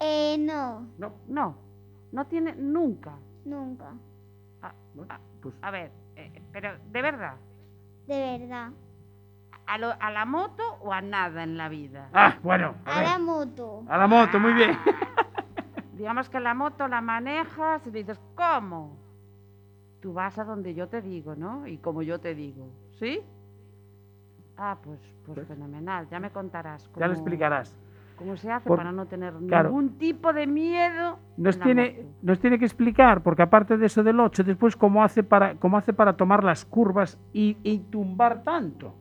[0.00, 0.86] Eh, no.
[0.98, 1.56] No, No,
[2.12, 3.14] no tienes nunca.
[3.44, 3.92] Nunca.
[4.62, 4.68] A,
[5.08, 7.34] a- pues, a ver, eh, pero de verdad,
[8.06, 8.70] De verdad.
[9.66, 12.08] ¿a, lo- ¿a la moto o a nada en la vida?
[12.12, 13.82] ah, bueno, a, ver, la moto.
[13.88, 14.76] a la moto, muy bien.
[15.94, 18.96] Digamos que la moto la manejas y dices, ¿cómo?
[20.00, 21.66] Tú vas a donde yo te digo, ¿no?
[21.66, 23.20] Y como yo te digo, ¿sí?
[24.64, 26.84] Ah, pues, pues fenomenal, ya me contarás.
[26.84, 27.76] Ya lo cómo- explicarás.
[28.16, 29.70] ¿Cómo se hace Por- para no tener claro.
[29.70, 31.18] ningún tipo de miedo?
[31.36, 35.24] Nos tiene, nos tiene que explicar, porque aparte de eso del 8, después cómo hace
[35.24, 38.94] para, cómo hace para tomar las curvas y, y tumbar tanto.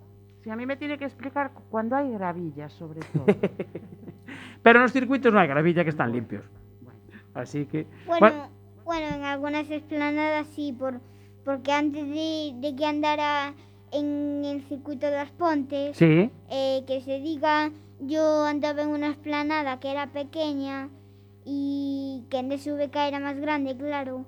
[0.43, 3.25] Si a mí me tiene que explicar cu- cuando hay gravillas, sobre todo.
[4.63, 6.43] Pero en los circuitos no hay gravilla que están limpios.
[6.81, 6.99] Bueno.
[7.35, 7.85] Así que.
[8.07, 8.49] Bueno, bueno,
[8.85, 10.99] bueno, en algunas explanadas sí, por,
[11.45, 13.53] porque antes de, de que andara
[13.91, 16.29] en el circuito de las Pontes, sí.
[16.49, 20.89] eh, que se diga, yo andaba en una explanada que era pequeña
[21.45, 24.25] y que en DSVK era más grande, claro,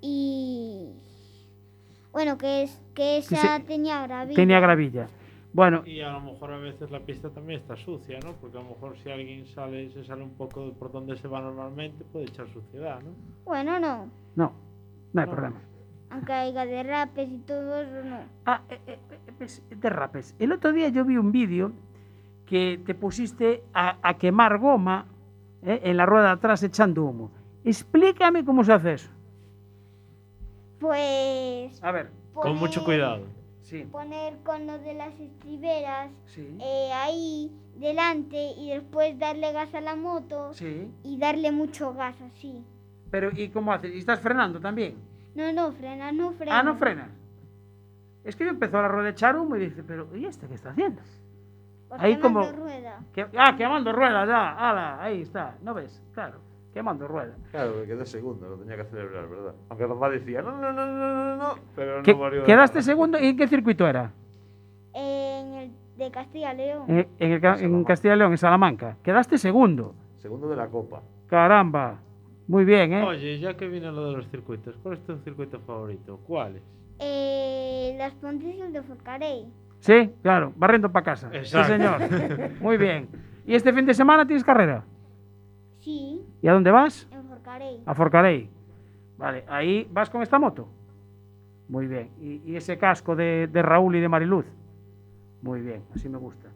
[0.00, 0.88] y
[2.12, 4.36] bueno, que es que esa tenía gravilla.
[4.36, 5.08] Tenía gravilla.
[5.52, 8.32] Bueno, Y a lo mejor a veces la pista también está sucia, ¿no?
[8.40, 11.40] Porque a lo mejor si alguien sale, se sale un poco por donde se va
[11.40, 13.10] normalmente, puede echar suciedad, ¿no?
[13.44, 14.52] Bueno, no, no,
[15.12, 15.32] no hay No.
[15.32, 15.60] problema.
[16.14, 18.18] Aunque haya derrapes y todo eso, no.
[18.46, 20.34] Ah, eh, eh, eh, ves, derrapes.
[20.38, 21.72] El otro día yo vi un vídeo
[22.46, 25.06] que te pusiste a, a quemar goma
[25.62, 27.30] eh, en la rueda de atrás echando humo.
[27.64, 29.10] Explícame cómo se hace eso.
[30.80, 32.10] Pues A ver.
[32.34, 33.26] Con mucho poner- cuidado.
[33.62, 33.84] Sí.
[33.90, 36.56] Poner con lo de las estriberas Sí.
[36.60, 40.90] eh, ahí delante y después darle gas a la moto Sí.
[41.02, 42.62] y darle mucho gas así.
[43.10, 43.94] Pero ¿y cómo haces?
[43.94, 44.96] ¿Y estás frenando también?
[45.34, 46.58] No, no, frena, no frena.
[46.58, 47.08] Ah, no frenas.
[48.24, 50.46] Es que yo empezó a la rueda de echar humo y dice, pero ¿y este
[50.46, 51.02] qué está haciendo?
[51.88, 53.00] Pues ahí quemando como- rueda.
[53.12, 54.52] Que- ah, quemando ruedas ya.
[54.70, 55.56] Ala, ahí está.
[55.62, 56.02] ¿No ves?
[56.14, 56.38] Claro.
[56.72, 57.34] quemando rueda.
[57.52, 59.54] Claro, que quedó segundo, lo tenía que celebrar, ¿verdad?
[59.68, 62.78] Aunque papá decía, no, no, no, no, no, no, pero ¿Qué- no valió de ¿Quedaste
[62.78, 62.82] nada.
[62.84, 63.18] segundo?
[63.20, 64.10] ¿Y en qué circuito era?
[64.92, 66.82] En el de Castilla y León.
[66.88, 68.96] En, en el en Castilla y León, en Salamanca.
[69.04, 69.94] Quedaste segundo.
[70.18, 71.00] Segundo de la Copa.
[71.28, 71.98] Caramba.
[72.46, 73.02] Muy bien, ¿eh?
[73.02, 76.18] Oye, ya que viene lo de los circuitos, ¿cuál es tu circuito favorito?
[76.26, 76.62] ¿Cuáles?
[76.98, 79.46] Eh, las Pontes de Forcarey.
[79.80, 81.28] Sí, claro, barriendo para casa.
[81.32, 81.72] Exacto.
[81.74, 82.50] Sí, señor.
[82.60, 83.08] Muy bien.
[83.46, 84.84] ¿Y este fin de semana tienes carrera?
[85.80, 87.06] Sí, ¿Y a dónde vas?
[87.10, 87.82] en Forcarey.
[87.84, 88.48] A Forcarey.
[89.18, 90.68] Vale, ahí vas con esta moto.
[91.68, 92.10] Muy bien.
[92.20, 94.46] ¿Y, y ese casco de, de Raúl y de Mariluz?
[95.42, 96.48] Muy bien, así me gusta.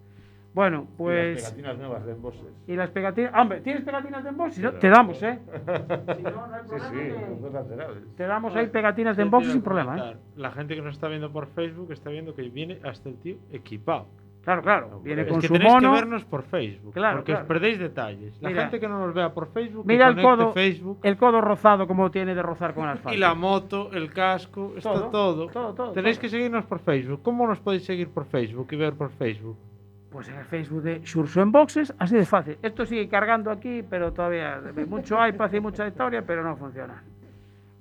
[0.54, 1.42] Bueno, Y las pues...
[1.44, 2.42] pegatinas nuevas de emboses.
[2.66, 3.32] Y las pegatinas...
[3.36, 4.54] Hombre, ¿tienes pegatinas de emboss?
[4.54, 4.80] Si no, Claro.
[4.80, 5.38] te damos, ¿eh?
[6.16, 8.16] sí, no, no hay problema sí, dos laterales.
[8.16, 10.16] Te damos ahí pegatinas de te a sin problema, ¿eh?
[10.36, 13.36] La gente que nos está viendo por Facebook está viendo que viene hasta el tío
[13.52, 14.06] equipado.
[14.42, 15.00] Claro, claro.
[15.00, 15.92] Viene es con que su tenéis mono.
[15.92, 17.42] que vernos por Facebook, Claro, porque claro.
[17.44, 18.40] os perdéis detalles.
[18.40, 18.62] La Mira.
[18.62, 22.10] gente que no nos vea por Facebook, Mira el codo, Facebook el codo rozado como
[22.10, 23.14] tiene de rozar con el asfalto.
[23.14, 25.46] y la moto, el casco, está Todo, todo.
[25.48, 26.22] todo, todo, Tenéis todo.
[26.22, 27.20] que seguirnos por Facebook.
[27.22, 29.58] ¿Cómo nos podéis seguir por Facebook y ver por Facebook?
[30.10, 32.58] Pues en el Facebook de Xurso en Boxes, así de fácil.
[32.62, 37.02] Esto sigue cargando aquí, pero todavía mucho iPad y mucha historia, pero no funciona.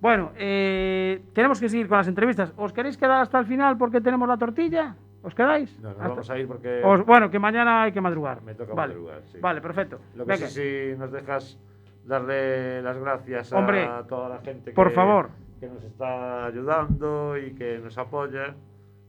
[0.02, 2.54] Bueno, eh, tenemos que seguir con las entrevistas.
[2.58, 4.96] ¿Os queréis quedar hasta el final porque tenemos la tortilla?
[5.24, 5.76] ¿Os quedáis?
[5.80, 8.42] No, nos Hasta- vamos a ir porque Os- bueno, que mañana hay que madrugar.
[8.44, 8.94] me toca vale.
[8.94, 9.22] madrugar.
[9.32, 9.40] Sí.
[9.40, 10.00] Vale, perfecto.
[10.16, 10.48] Lo que Venga.
[10.48, 10.62] sí,
[10.92, 11.58] sí nos dejas
[12.06, 15.30] darle las gracias Hombre, a toda la gente por que, favor.
[15.60, 18.54] que nos está ayudando y que nos apoya.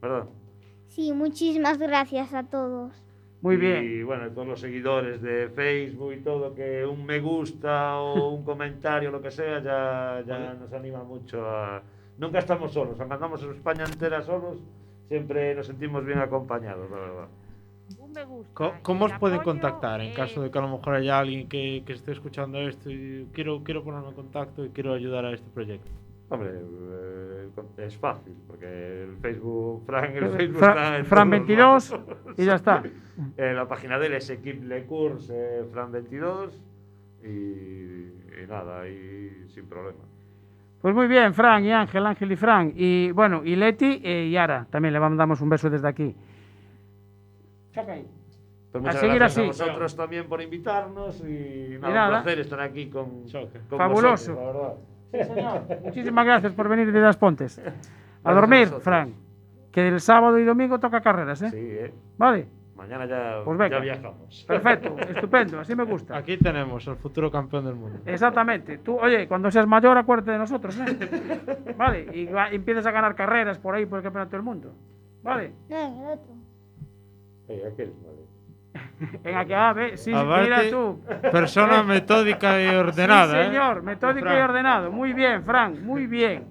[0.01, 0.25] ¿Verdad?
[0.87, 3.05] Sí, muchísimas gracias a todos.
[3.41, 3.85] Muy y, bien.
[3.85, 8.45] Y bueno, todos los seguidores de Facebook y todo, que un me gusta o un
[8.45, 11.83] comentario, lo que sea, ya, ya nos anima mucho a...
[12.19, 14.59] Nunca estamos solos, aunque andamos en España entera solos,
[15.07, 17.29] siempre nos sentimos bien acompañados, la verdad.
[17.97, 18.81] Un me gusta.
[18.83, 21.85] ¿Cómo el os pueden contactar en caso de que a lo mejor haya alguien que,
[21.87, 25.49] que esté escuchando esto y quiero, quiero ponerme en contacto y quiero ayudar a este
[25.51, 25.89] proyecto?
[26.31, 31.47] Hombre, eh, es fácil, porque el Facebook, Fran, el Facebook Fra- está en Fran todos
[31.47, 32.35] 22 lados.
[32.37, 32.83] y ya está.
[33.37, 36.57] Eh, la página de él es Equipe Le Cours eh, Fran 22
[37.25, 39.99] y, y nada, ahí sin problema.
[40.81, 42.73] Pues muy bien, Fran y Ángel, Ángel y Fran.
[42.77, 44.69] Y bueno, y Leti eh, y Ara.
[44.71, 46.15] También le mandamos un beso desde aquí.
[47.75, 47.89] Pues
[48.75, 49.63] A muchas seguir gracias así.
[49.63, 52.19] a vosotros también por invitarnos y nada, nada.
[52.19, 53.23] un placer estar aquí con,
[53.69, 54.35] con Fabuloso.
[54.35, 54.75] vosotros, la verdad.
[55.13, 55.63] Sí, señor.
[55.85, 57.61] Muchísimas gracias por venir de las Pontes.
[58.25, 58.83] A dormir, vosotros.
[58.85, 59.15] Fran.
[59.73, 61.51] Que el sábado y domingo toca carreras, ¿eh?
[61.51, 61.93] Sí, eh.
[62.17, 62.47] Vale.
[62.77, 63.79] Mañana ya, Pues venga.
[63.79, 64.45] ya viajamos.
[64.47, 66.17] Perfecto, estupendo, así me gusta.
[66.17, 67.99] Aquí tenemos al futuro campeón del mundo.
[68.07, 68.79] Exactamente.
[68.79, 71.75] Tú, oye, cuando seas mayor, acuérdate de nosotros, ¿eh?
[71.77, 74.73] Vale, y, va- y empiezas a ganar carreras por ahí por el campeonato del mundo.
[75.25, 75.53] Vale.
[75.69, 76.33] No, en el otro.
[77.49, 78.19] Eh, aquel, vale.
[79.25, 81.01] Venga, que ah, ve, sí, Aparte, mira tú.
[81.31, 83.43] persona metódica y ordenada.
[83.43, 83.83] Sí, señor, ¿eh?
[83.83, 84.91] metódico y ordenado.
[84.91, 86.45] Muy bien, Fran, muy bien.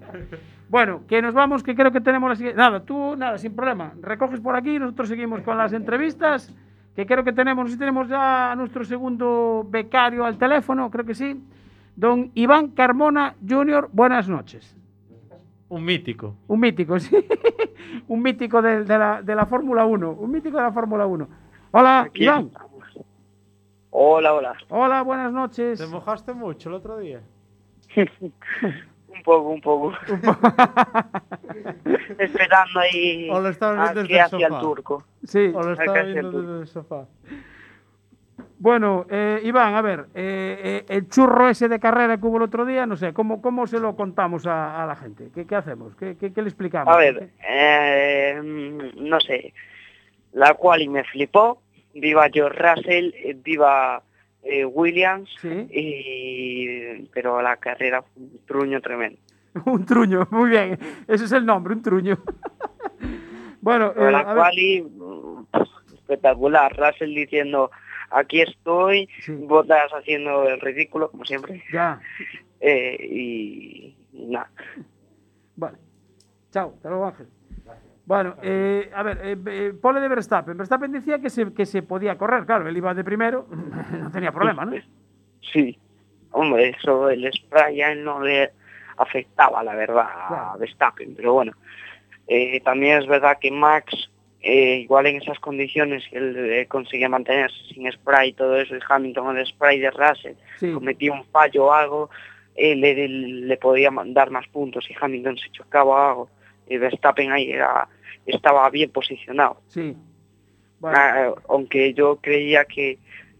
[0.68, 2.58] Bueno, que nos vamos, que creo que tenemos la siguiente.
[2.58, 3.92] Nada, tú, nada, sin problema.
[4.02, 6.54] Recoges por aquí, nosotros seguimos con las entrevistas,
[6.94, 10.90] que creo que tenemos, no sé si tenemos ya a nuestro segundo becario al teléfono,
[10.90, 11.40] creo que sí.
[11.96, 14.76] Don Iván Carmona Jr., buenas noches.
[15.68, 16.34] Un mítico.
[16.46, 17.16] Un mítico, sí.
[18.08, 20.12] un mítico de, de la, de la Fórmula 1.
[20.12, 21.28] Un mítico de la Fórmula 1.
[21.70, 22.50] Hola, Aquí Iván.
[23.90, 24.56] Hola, hola.
[24.68, 25.78] Hola, buenas noches.
[25.78, 27.20] ¿Te mojaste mucho el otro día?
[27.96, 29.92] Un poco, un poco.
[32.18, 34.60] Esperando ahí O lo estabas viendo a desde que el hacia el sofá.
[34.60, 35.04] turco.
[35.24, 35.50] Sí.
[35.54, 37.06] O lo estaba el viendo desde el sofá.
[38.60, 42.42] Bueno, eh, Iván, a ver, eh, eh, el churro ese de carrera que hubo el
[42.44, 45.30] otro día, no sé, ¿cómo, cómo se lo contamos a, a la gente?
[45.34, 45.94] ¿Qué, qué hacemos?
[45.96, 46.92] ¿Qué, qué- qué le explicamos?
[46.94, 48.40] A ver, eh,
[48.96, 49.52] no sé.
[50.38, 51.60] La cual me flipó.
[51.94, 54.00] Viva George Russell, eh, viva
[54.44, 55.28] eh, Williams.
[55.42, 59.18] Y, pero la carrera fue un truño tremendo.
[59.64, 62.18] un truño, muy bien, ese es el nombre, un truño.
[63.60, 65.46] bueno, Pero eh, la cual y, mm,
[65.94, 66.76] espectacular.
[66.76, 67.72] Russell diciendo,
[68.10, 69.08] aquí estoy.
[69.26, 71.64] Botas haciendo el ridículo, como siempre.
[71.72, 72.00] ya,
[72.60, 74.50] Eh, y, y nada.
[75.56, 75.78] vale.
[76.52, 77.26] Chao, luego, Ángel.
[78.08, 80.56] Bueno, eh, a ver, eh, eh, pole de Verstappen.
[80.56, 83.46] Verstappen decía que se, que se podía correr, claro, él iba de primero,
[84.00, 84.72] no tenía problema, ¿no?
[85.52, 85.78] Sí,
[86.30, 88.50] hombre, eso el spray a él no le
[88.96, 91.52] afectaba, la verdad, a Verstappen, pero bueno,
[92.26, 97.10] eh, también es verdad que Max, eh, igual en esas condiciones que él eh, conseguía
[97.10, 100.72] mantenerse sin spray y todo eso, y Hamilton el spray de Russell Sí.
[100.72, 102.08] cometía un fallo o algo,
[102.56, 106.30] eh, le, le podía dar más puntos y Hamilton se chocaba o algo,
[106.68, 107.88] y Verstappen ahí era,
[108.26, 109.60] estaba bien posicionado.
[109.68, 109.96] Sí.
[110.82, 112.98] Ah, aunque yo creía que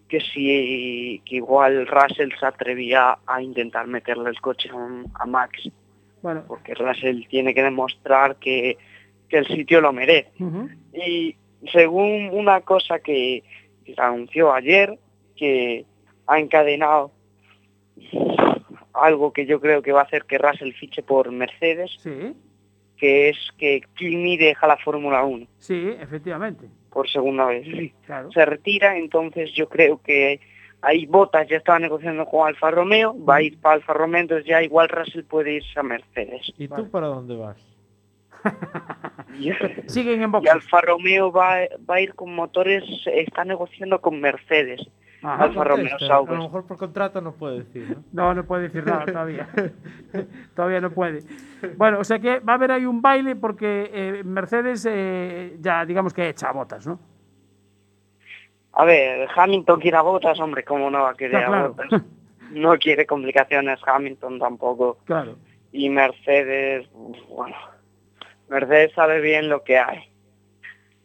[0.09, 5.71] que si que igual Russell se atrevía a intentar meterle el coche a, a Max,
[6.23, 8.79] Bueno, porque Russell tiene que demostrar que,
[9.29, 10.33] que el sitio lo merece.
[10.95, 11.37] Y
[11.71, 13.45] según una cosa que,
[13.85, 14.99] que se anunció ayer,
[15.37, 15.85] que
[16.27, 17.13] ha encadenado
[18.95, 22.35] algo que yo creo que va a hacer que Russell fiche por Mercedes, sí,
[22.99, 26.67] que es que Kimi deja la Fórmula 1 sí, efectivamente.
[26.91, 27.65] por segunda vez.
[27.65, 27.93] Sí.
[28.05, 28.31] Claro.
[28.33, 30.41] Se retira, entonces yo creo que
[30.83, 34.47] ahí Botas ya estaba negociando con Alfa Romeo, va a ir para Alfa Romeo, entonces
[34.47, 36.53] ya igual Russell puede irse a Mercedes.
[36.59, 36.85] ¿Y Vale.
[36.85, 37.57] tú para dónde vas?
[39.39, 39.53] Y,
[39.87, 40.53] Siguen en y boxes.
[40.53, 41.59] Alfa Romeo va,
[41.89, 44.81] va a ir con motores, está negociando con Mercedes.
[45.23, 45.45] Ajá.
[45.45, 48.05] Alfa Romeo A lo mejor por contrato no puede decir, ¿no?
[48.13, 49.49] No, no puede decir nada todavía.
[50.55, 51.21] todavía no puede.
[51.77, 55.85] Bueno, o sea que va a haber ahí un baile porque eh, Mercedes eh, ya
[55.85, 57.01] digamos que echa botas, ¿no?
[58.73, 61.75] A ver, Hamilton quiere a Botas, hombre, ¿cómo no va a querer a claro.
[61.75, 62.03] Botas?
[62.53, 64.99] No quiere complicaciones Hamilton tampoco.
[65.05, 65.37] Claro.
[65.73, 66.89] Y Mercedes,
[67.29, 67.57] bueno,
[68.49, 70.05] Mercedes sabe bien lo que hay.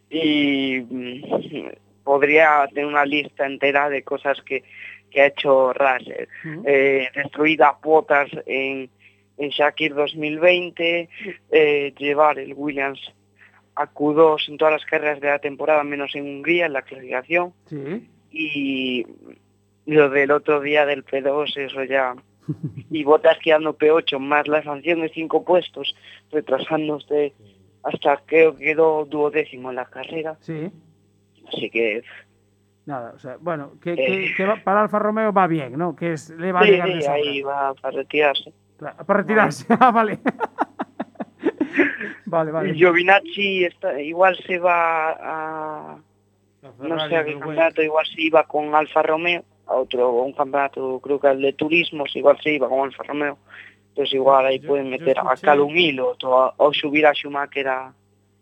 [0.09, 1.71] Y mm,
[2.03, 4.63] podría tener una lista entera de cosas que,
[5.09, 6.27] que ha hecho Russell.
[6.65, 8.89] Eh, destruir a Botas en,
[9.37, 11.09] en Shakir 2020,
[11.51, 12.99] eh, llevar el Williams
[13.75, 17.53] a Q2 en todas las carreras de la temporada, menos en Hungría, en la clasificación.
[18.31, 19.05] Y
[19.85, 22.15] lo del otro día del P2, eso ya...
[22.91, 25.95] Y Botas quedando P8, más la sanción de cinco puestos,
[26.31, 27.33] retrasándose
[27.83, 30.37] hasta creo que quedó duodécimo en la carrera.
[30.41, 30.69] Sí.
[31.53, 32.03] Así que
[32.85, 33.95] Nada, o sea, bueno, que, Eh.
[33.95, 35.95] que- que va- para Alfa Romeo va bien, ¿no?
[35.95, 37.13] Que es, le va a llegar de sí, sobra.
[37.15, 38.53] ahí va para retirarse.
[38.77, 39.65] Para retirarse.
[39.79, 40.19] Ah, vale.
[42.25, 42.69] vale, vale.
[42.69, 45.97] Y Giovinazzi está, igual se va a,
[46.79, 50.99] no sé a qué campeonato, igual se iba con Alfa Romeo, a otro, un campeonato
[51.01, 53.37] creo que el de turismos, igual se iba con Alfa Romeo.
[53.89, 57.93] Entonces igual ahí Yo- pueden meter a escuché- Calum Ilott o, subir a Schumacher a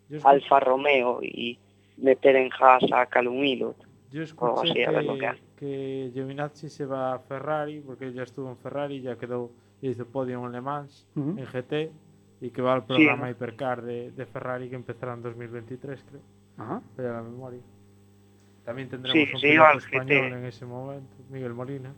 [0.10, 1.60] escuché, Alfa Romeo y
[2.02, 3.78] meter en Haas a Calum Ilott.
[4.12, 5.42] yo escuché así, a ver lo que que, hace.
[5.58, 10.06] que Giovinazzi se va a Ferrari porque ya estuvo en Ferrari, ya quedó, ya hizo
[10.06, 11.92] podio en Le Mans, en GT,
[12.42, 16.22] y que va al programa Hypercar de, de Ferrari que empezará en 2023, creo.
[16.58, 16.82] Ajá.
[16.98, 17.60] La memoria.
[18.66, 20.38] También tendremos Sí, un sí, piloto español GT.
[20.38, 21.94] en ese momento, Miguel Molina,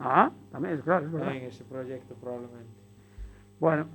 [0.00, 1.34] Ah, también, es claro, es verdad.
[1.34, 2.70] en ese proyecto probablemente.
[3.58, 3.88] Bueno,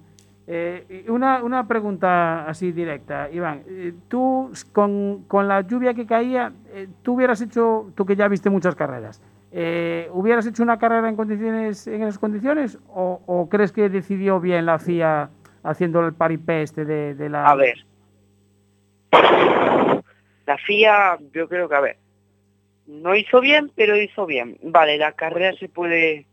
[0.46, 3.64] eh, una, una pregunta así directa, Iván.
[3.68, 8.28] Eh, Tú, con, con la lluvia que caía, eh, tú hubieras hecho, tú que ya
[8.28, 13.72] viste muchas carreras, eh, ¿hubieras hecho una carrera en condiciones en esas condiciones o, crees
[13.72, 15.30] que decidió bien la FIA
[15.64, 17.46] haciendo el paripé este de la...
[17.46, 17.78] A ver.
[20.46, 21.98] La FIA, yo creo que, a ver,
[22.88, 24.58] no hizo bien, pero hizo bien.
[24.62, 26.26] Vale, la carrera se puede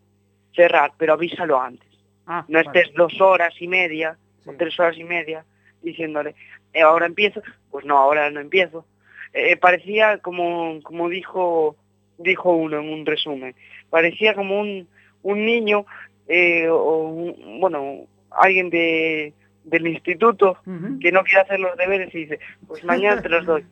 [0.55, 1.90] cerrar, pero avísalo antes.
[2.33, 4.51] Ah, No vale, estés dos horas y media sí.
[4.51, 5.45] o tres horas y media
[5.83, 6.35] diciéndole,
[6.73, 7.43] "Eh, ahora empiezo.
[7.73, 8.87] Pues no, ahora no empiezo.
[9.33, 11.75] Eh, parecía como, como dijo,
[12.19, 13.55] dijo uno en un resumen,
[13.89, 14.87] parecía como un,
[15.23, 15.87] un niño
[16.29, 19.33] eh, o un- bueno, alguien de,
[19.65, 20.59] del instituto
[21.01, 22.39] que no quiere hacer los deberes y dice,
[22.69, 23.65] pues mañana te los doy,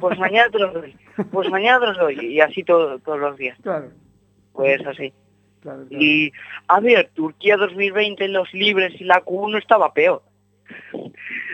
[0.00, 0.96] pues mañana te los doy,
[1.30, 3.90] pues mañana te los doy, y así todo, todos los días, Claro,
[4.54, 5.12] pues así.
[5.66, 6.02] Claro, claro.
[6.04, 6.32] Y,
[6.68, 10.22] a ver, Turquía 2020 en los libres y la Q1 estaba peor.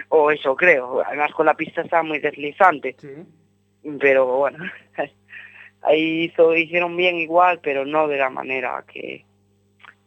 [0.08, 3.08] O eso creo, además con la pista estaba muy deslizante, Sí.
[4.00, 4.58] pero bueno,
[5.82, 9.24] ahí hizo, hicieron bien igual, pero no de la manera que...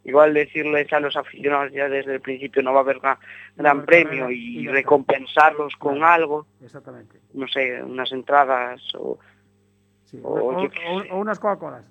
[0.08, 3.18] Igual decirles a los aficionados ya desde el principio no va a haber gran,
[3.56, 6.14] gran premio y recompensarlos con Claro.
[6.14, 7.18] algo, Exactamente.
[7.34, 9.18] no sé, unas entradas o,
[10.04, 10.20] Sí.
[10.24, 10.62] O
[11.18, 11.84] unas Coca-Colas.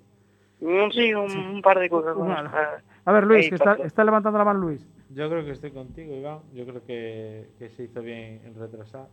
[0.61, 2.15] No sé, un, un par de cosas.
[3.05, 4.87] A ver, Luis, que está, levantando la mano Luis.
[5.09, 6.39] Yo creo que estoy contigo, Iván.
[6.53, 9.07] Yo creo que, que se hizo bien en retrasar.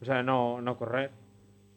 [0.00, 1.10] O sea, no, no correr.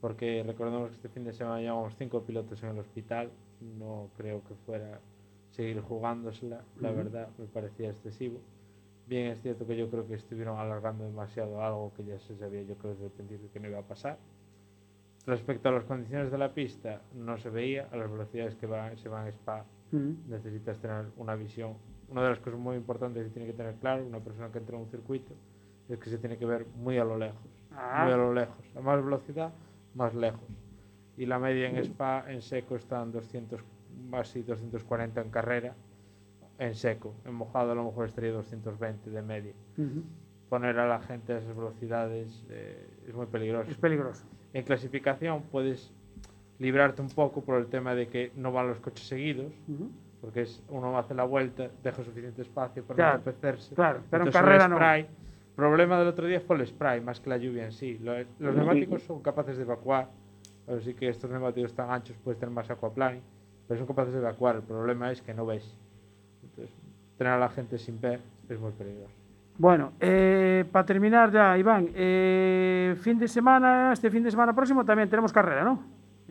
[0.02, 3.30] Porque recordemos que este fin de semana llevamos cinco pilotos en el hospital.
[3.78, 5.00] No creo que fuera
[5.52, 6.62] seguir jugándosela.
[6.80, 8.40] La verdad, me parecía excesivo.
[9.08, 12.62] Bien, es cierto que yo creo que estuvieron alargando demasiado algo que ya se sabía,
[12.62, 14.18] yo creo desde el principio que no iba a pasar.
[15.26, 17.88] Respecto a las condiciones de la pista, no se veía.
[17.92, 20.16] A las velocidades que se van a Spa, Ujú.
[20.28, 21.76] necesitas tener una visión.
[22.08, 24.76] Una de las cosas muy importantes que tiene que tener claro una persona que entra
[24.76, 25.34] en un circuito
[25.88, 27.48] es que se tiene que ver muy a lo lejos.
[27.72, 28.04] Ah.
[28.04, 28.66] Muy a lo lejos.
[28.76, 29.52] A más velocidad,
[29.96, 30.48] más lejos.
[31.18, 33.62] Y la media en Spa en seco está en 200,
[34.14, 35.76] así 240 en carrera,
[36.58, 37.14] en seco.
[37.26, 39.54] En mojado a lo mejor estaría 220 de media.
[40.50, 43.70] Poner a la gente a esas velocidades eh, es muy peligroso.
[43.70, 44.26] Es peligroso.
[44.54, 45.92] En clasificación puedes
[46.60, 49.54] librarte un poco por el tema de que no van los coches seguidos,
[50.22, 53.76] porque es, uno hace la vuelta, deja suficiente espacio para Claro, no entorpecerse.
[53.76, 54.76] claro, pero en el carrera no.
[54.76, 55.08] spray,
[55.56, 57.98] problema del otro día fue el spray, más que la lluvia en sí.
[58.02, 60.10] Lo- Los neumáticos son capaces de evacuar,
[60.68, 63.22] así que estos neumáticos tan anchos puedes tener más aquaplaning,
[63.68, 64.56] pero son capaces de evacuar.
[64.58, 65.74] El problema es que no ves.
[66.44, 66.74] Entonces,
[67.18, 68.20] tener a la gente sin ver
[68.50, 69.14] es muy peligroso.
[69.60, 74.86] Bueno, eh, para terminar ya, Iván, eh, fin de semana, este fin de semana próximo
[74.86, 75.84] también tenemos carrera, ¿no?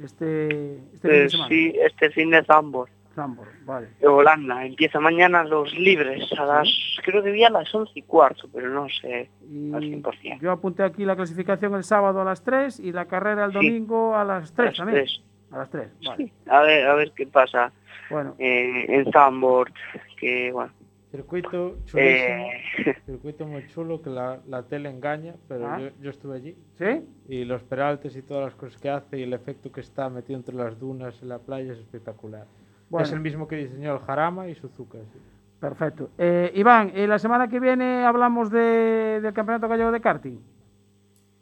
[0.02, 1.48] Este, este fin Eh, de semana.
[1.50, 3.88] sí, este fin de Zambor, Zambor, vale.
[4.00, 4.64] de Holanda.
[4.64, 6.68] Empieza mañana los libres, a las,
[7.04, 9.28] creo que vi a las once y cuarto, pero no sé
[9.74, 10.40] al Y 100%.
[10.40, 13.56] yo apunté aquí la clasificación el sábado a las 3 y la carrera el Sí.
[13.56, 15.00] domingo a las 3 las también.
[15.04, 15.20] tres.
[15.50, 16.24] A las 3, vale.
[16.24, 17.72] Sí, a ver, a ver qué pasa
[18.10, 19.70] Bueno, eh, en Zambor,
[20.18, 20.72] que bueno,
[21.10, 22.48] Circuito chulísimo,
[22.84, 25.78] eh, circuito muy chulo que la, la tele engaña, pero Ah.
[25.80, 27.02] yo, yo estuve allí ¿sí?
[27.28, 30.38] y los peraltes y todas las cosas que hace y el efecto que está metido
[30.38, 32.46] entre las dunas en la playa es espectacular.
[32.90, 33.04] Bueno.
[33.06, 34.98] Es el mismo que diseñó el Jarama y Suzuka.
[35.12, 35.18] sí.
[35.60, 36.10] Perfecto.
[36.18, 40.38] Eh, Iván, eh, la semana que viene hablamos de, del Campeonato Gallego de Karting.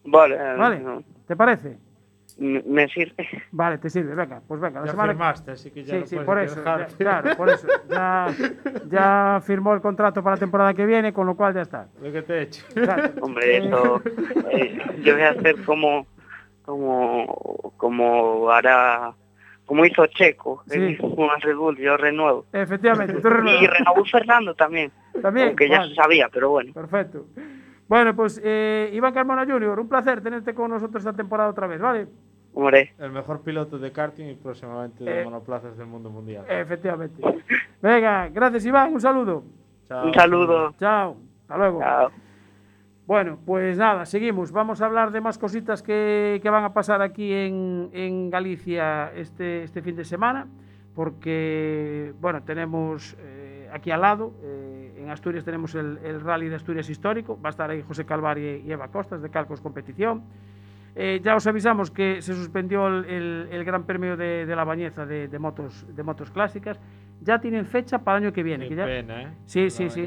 [0.05, 0.79] vale, eh, Vale.
[0.81, 1.77] no, ¿Te parece?
[2.39, 3.27] Me sirve.
[3.51, 4.15] Vale, te sirve.
[4.15, 4.81] Venga, pues venga.
[4.81, 6.65] La Ya semana firmaste, así que ya Sí, no sí, puedes por eso.
[6.65, 7.67] ya- claro, por eso.
[7.89, 8.27] Ya,
[8.91, 11.89] ya firmó el contrato para la temporada que viene, con lo cual ya está.
[12.03, 12.65] Lo que te he hecho.
[12.75, 13.11] Claro.
[13.23, 14.03] Hombre, eso,
[14.51, 16.07] eh, yo voy a hacer como,
[16.65, 19.13] como, como hará,
[19.65, 20.79] como hizo Checo, Sí.
[20.79, 22.45] en una Red Bull, yo renuevo.
[22.53, 23.79] Efectivamente, tú Y renuevas.
[23.79, 25.49] renovó Fernando también, También.
[25.49, 26.73] aunque ya vale, se sabía, pero bueno.
[26.75, 27.25] Perfecto.
[27.89, 31.81] Bueno, pues eh, Iván Carmona Junior, un placer tenerte con nosotros esta temporada otra vez,
[31.81, 32.09] ¿vale?
[32.55, 35.25] Hombre, El mejor piloto de karting y próximamente de Eh.
[35.25, 36.45] monoplazas del mundo mundial.
[36.49, 37.23] Efectivamente.
[37.83, 39.45] Venga, gracias Iván, un saludo.
[39.87, 40.07] Chao.
[40.07, 40.75] un saludo.
[40.79, 41.81] Chao, hasta luego.
[41.81, 42.11] Chao.
[43.07, 44.51] Bueno, pues nada, seguimos.
[44.51, 49.13] Vamos a hablar de más cositas que, que van a pasar aquí en, en Galicia
[49.15, 50.49] este, este fin de semana,
[50.93, 56.57] porque, bueno, tenemos eh, aquí al lado, eh, en Asturias tenemos el, el Rally de
[56.57, 60.23] Asturias Histórico, va a estar ahí José Calvari y Eva Costas de Calcos Competición.
[60.99, 64.65] Eh, ya os avisamos que se suspendió el, el- el Gran Premio de, de la
[64.65, 66.81] Bañeza de, de motos, de motos clásicas.
[67.21, 68.65] Ya tienen fecha para el año que viene.
[68.65, 69.29] Qué que ya- pena, ¿eh?
[69.45, 70.01] Sí, La sí, sí.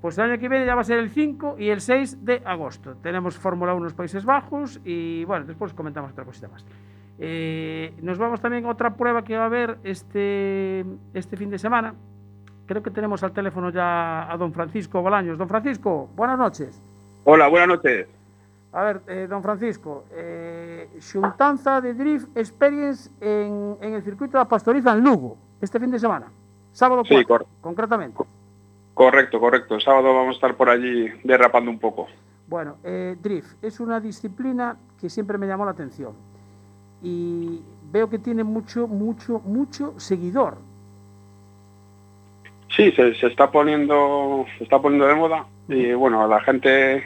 [0.00, 2.40] Pues el año que viene ya va a ser el 5 y el 6 de
[2.44, 2.96] agosto.
[3.02, 6.64] Tenemos Fórmula 1 en los Países Bajos y bueno, después comentamos otra cosita más.
[7.18, 11.58] Eh, nos vamos también a otra prueba que va a haber este, este fin de
[11.58, 11.94] semana.
[12.70, 15.36] Creo que tenemos al teléfono ya a don Francisco Bolaños.
[15.36, 16.80] Don Francisco, buenas noches.
[17.24, 18.06] Hola, buenas noches.
[18.72, 24.44] A ver, eh, don Francisco, eh, xuntanza de Drift Experience en, en el circuito de
[24.44, 26.26] la Pastoriza en Lugo, este fin de semana.
[26.70, 28.22] Sábado Sí, 4, cor- concretamente.
[28.94, 29.74] correcto, correcto.
[29.74, 32.06] El sábado vamos a estar por allí derrapando un poco.
[32.46, 36.12] Bueno, eh, drift es una disciplina que siempre me llamó la atención
[37.02, 40.69] y veo que tiene mucho, mucho, mucho seguidor.
[42.76, 47.04] Sí, se, se está poniendo, se está poniendo de moda y bueno, a la gente,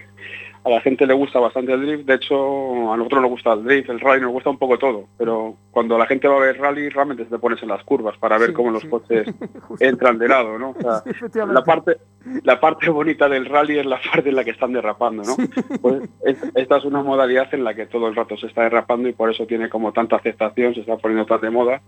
[0.63, 2.05] a la gente le gusta bastante el drift.
[2.07, 5.07] De hecho, a nosotros nos gusta el drift, el rally, nos gusta un poco todo.
[5.19, 8.37] Pero cuando la gente va a ver rally, realmente te pones en las curvas para
[8.39, 8.89] ver Sí, cómo los sí.
[8.89, 9.27] coches
[9.81, 10.71] entran de lado, ¿no?
[10.71, 11.03] O sea,
[11.33, 11.97] Sí, la parte,
[12.43, 15.37] la parte bonita del rally es la parte en la que están derrapando, ¿no?
[15.81, 19.09] Pues es- esta es una modalidad en la que todo el rato se está derrapando
[19.09, 21.81] y por eso tiene como tanta aceptación, se está poniendo tan de moda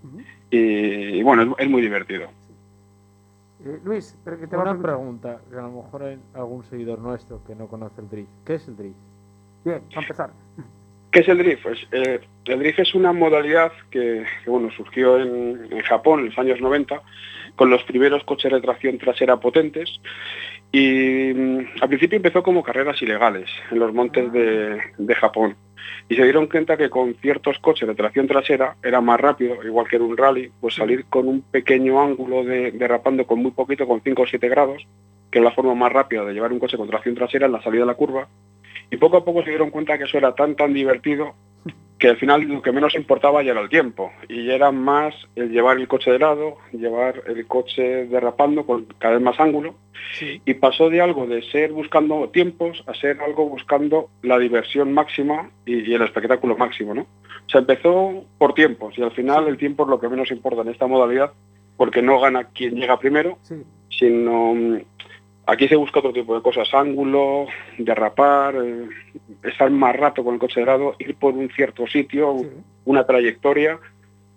[0.51, 2.29] y, y bueno, es, es muy divertido.
[3.64, 5.38] Eh, Luis, pero que te va a Una preguntar.
[5.38, 8.30] pregunta, que a lo mejor hay algún seguidor nuestro que no conoce el drift.
[8.44, 8.96] ¿Qué es el drift?
[9.64, 10.30] Bien, para empezar.
[11.11, 11.62] ¿Qué es el drift?
[11.62, 16.26] Pues, eh, el drift es una modalidad que, que, bueno, surgió en, en Japón en
[16.26, 17.00] los años 90
[17.57, 19.98] con los primeros coches de tracción trasera potentes
[20.72, 25.57] y mm, al principio empezó como carreras ilegales en los montes de, de Japón
[26.09, 29.87] y se dieron cuenta que con ciertos coches de tracción trasera era más rápido, igual
[29.89, 33.87] que en un rally, pues salir con un pequeño ángulo de derrapando con muy poquito,
[33.87, 34.87] con 5 o 7 grados,
[35.31, 37.62] que es la forma más rápida de llevar un coche con tracción trasera en la
[37.62, 38.29] salida de la curva,
[38.91, 41.35] y poco a poco se dieron cuenta que eso era tan tan divertido
[41.99, 45.51] que al final lo que menos importaba ya era el tiempo y era más el
[45.51, 49.74] llevar el coche de lado, llevar el coche derrapando con cada vez más ángulo
[50.20, 55.51] y pasó de algo de ser buscando tiempos a ser algo buscando la diversión máxima
[55.64, 57.03] y, y el espectáculo máximo, ¿no?
[57.03, 60.62] O sea, empezó por tiempos y al final el tiempo es lo que menos importa
[60.62, 61.32] en esta modalidad
[61.76, 63.55] porque no gana quien llega primero, Sí,
[63.88, 64.80] sino mm,
[65.47, 67.47] aquí se busca otro tipo de cosas, ángulo,
[67.78, 68.88] derrapar, eh,
[69.44, 72.49] estar más rato con el coche de lado, ir por un cierto sitio, sí.
[72.84, 73.78] una trayectoria.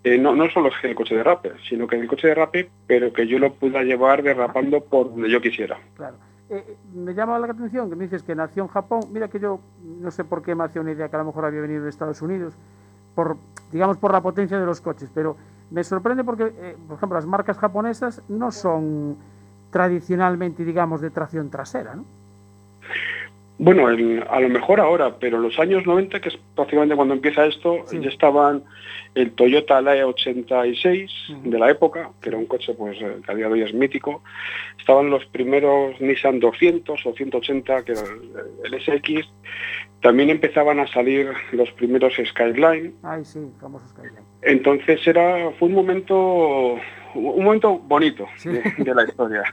[0.04, 3.12] Eh, no, no solo es que el coche derrape, sino que el coche derrape, pero
[3.12, 5.78] que yo lo pueda llevar derrapando por donde yo quisiera.
[5.96, 6.16] Claro.
[6.50, 9.02] Eh, me llama la atención que me dices que nació en Japón.
[9.12, 11.46] Mira que yo no sé por qué me hacía una idea que a lo mejor
[11.46, 12.54] había venido de Estados Unidos.
[13.14, 13.36] por,
[13.72, 15.36] digamos, por la potencia de los coches, pero
[15.72, 16.46] me sorprende porque,
[16.88, 19.18] por ejemplo, las marcas japonesas no son
[19.72, 22.06] tradicionalmente, digamos, de tracción trasera, ¿no?
[23.62, 27.46] Bueno, el- a lo mejor ahora, pero los años 90, que es prácticamente cuando empieza
[27.46, 28.00] esto, Sí.
[28.00, 28.64] ya estaban
[29.16, 31.50] el Toyota Lae 86 Ujú.
[31.50, 33.74] de la época, que era un coche pues eh, que a día de hoy es
[33.74, 34.22] mítico.
[34.80, 39.28] Estaban los primeros Nissan 200 o 180, que era el, el SX.
[40.02, 42.94] También empezaban a salir los primeros Skyline.
[43.04, 44.24] Ay, sí, famoso Skyline.
[44.42, 46.78] Entonces era fue un momento
[47.16, 49.44] un momento bonito de, de la historia.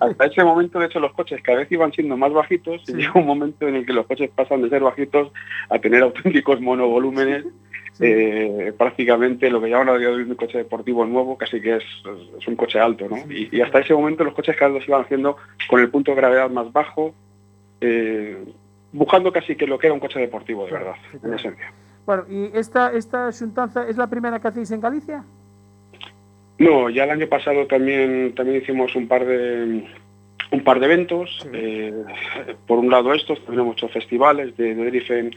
[0.00, 3.12] Hasta ese momento, de hecho, los coches cada vez iban siendo más bajitos y llega
[3.14, 5.32] un momento en el que los coches pasan de ser bajitos
[5.68, 7.44] a tener auténticos monovolúmenes.
[7.92, 8.06] Sí.
[8.06, 11.76] Eh, prácticamente lo que llaman a día de hoy un coche deportivo nuevo, casi que
[11.76, 11.84] es,
[12.40, 13.18] es un coche alto, ¿no?
[13.18, 13.48] Sí.
[13.52, 15.36] Y, y hasta ese momento los coches cada vez los iban haciendo
[15.68, 17.14] con el punto de gravedad más bajo,
[17.80, 18.44] eh,
[18.90, 21.72] buscando casi que lo que era un coche deportivo, de Claro, verdad, sí, en esencia.
[22.04, 25.24] Bueno, ¿y esta, esta xuntanza es la primera que hacéis en Galicia?
[26.58, 29.84] No, ya el año pasado también también hicimos un par de
[30.52, 31.40] un par de eventos.
[31.42, 31.48] Sí.
[31.52, 32.04] eh,
[32.66, 35.30] por un lado estos, también hemos hecho festivales de, de drift en,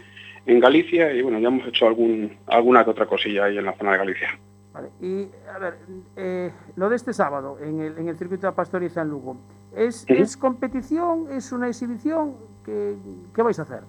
[0.46, 3.76] en Galicia y bueno, ya hemos hecho algún alguna que otra cosilla ahí en la
[3.76, 4.38] zona de Galicia.
[4.72, 4.88] Vale.
[5.00, 5.74] Y, a ver,
[6.16, 9.36] eh, lo de este sábado en el, en el circuito de Pastoriza en Lugo,
[9.74, 10.04] ¿es.
[10.08, 11.26] ¿es competición?
[11.32, 12.36] ¿Es una exhibición?
[12.64, 12.94] ¿Qué,
[13.34, 13.80] qué vais a hacer?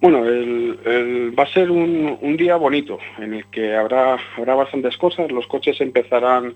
[0.00, 4.54] Bueno, el- el- va a ser un, un día bonito en el que habrá, habrá
[4.54, 5.30] bastantes cosas.
[5.30, 6.54] Los coches empezarán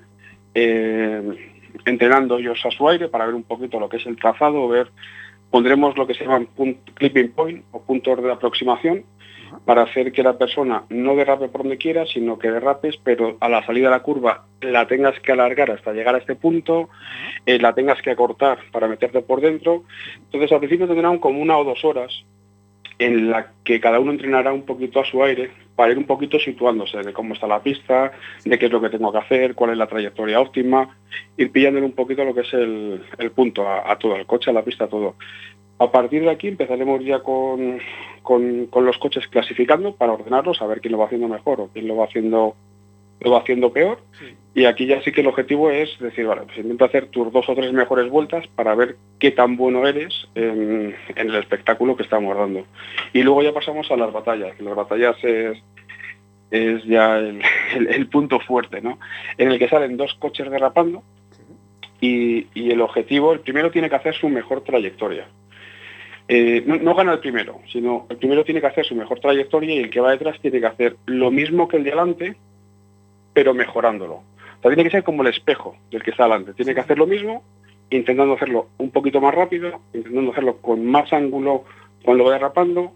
[0.54, 1.52] eh,
[1.84, 4.88] entrenando ellos a su aire para ver un poquito lo que es el trazado, ver
[5.50, 6.48] pondremos lo que se llaman
[6.94, 9.04] clipping point o puntos de aproximación
[9.64, 13.48] para hacer que la persona no derrape por donde quiera, sino que derrapes, pero a
[13.48, 16.88] la salida de la curva la tengas que alargar hasta llegar a este punto,
[17.46, 19.84] eh, la tengas que acortar para meterte por dentro.
[20.24, 22.24] Entonces al principio tendrán como una o dos horas
[22.98, 26.38] en la que cada uno entrenará un poquito a su aire para ir un poquito
[26.38, 28.12] situándose de cómo está la pista,
[28.44, 30.96] de qué es lo que tengo que hacer, cuál es la trayectoria óptima,
[31.36, 33.00] ir pillándole un poquito lo que es el,
[33.34, 35.16] punto a, a todo, al coche, a la pista, a todo.
[35.78, 37.80] A partir de aquí empezaremos ya con,
[38.22, 41.68] con, con los coches clasificando para ordenarlos, a ver quién lo va haciendo mejor o
[41.72, 42.54] quién lo va haciendo
[43.20, 43.98] lo va haciendo peor.
[44.54, 47.48] Y aquí ya sí que el objetivo es decir, vale, pues intenta hacer tus dos
[47.48, 52.04] o tres mejores vueltas para ver qué tan bueno eres en, en el espectáculo que
[52.04, 52.64] estamos dando.
[53.12, 54.54] Y luego ya pasamos a las batallas.
[54.56, 55.58] que Las batallas es,
[56.52, 57.42] es ya el,
[57.76, 58.98] el- el punto fuerte, ¿no?
[59.38, 61.02] En el que salen dos coches derrapando
[62.00, 65.26] y, y el objetivo, el primero tiene que hacer su mejor trayectoria.
[66.28, 69.74] Eh, no, no gana el primero, sino el primero tiene que hacer su mejor trayectoria
[69.74, 72.36] y el que va detrás tiene que hacer lo mismo que el de adelante,
[73.34, 74.14] pero mejorándolo.
[74.14, 74.22] O
[74.62, 76.54] sea, tiene que ser como el espejo del que está adelante.
[76.54, 77.42] Tiene que hacer lo mismo,
[77.90, 81.64] intentando hacerlo un poquito más rápido, intentando hacerlo con más ángulo
[82.02, 82.92] cuando va derrapando,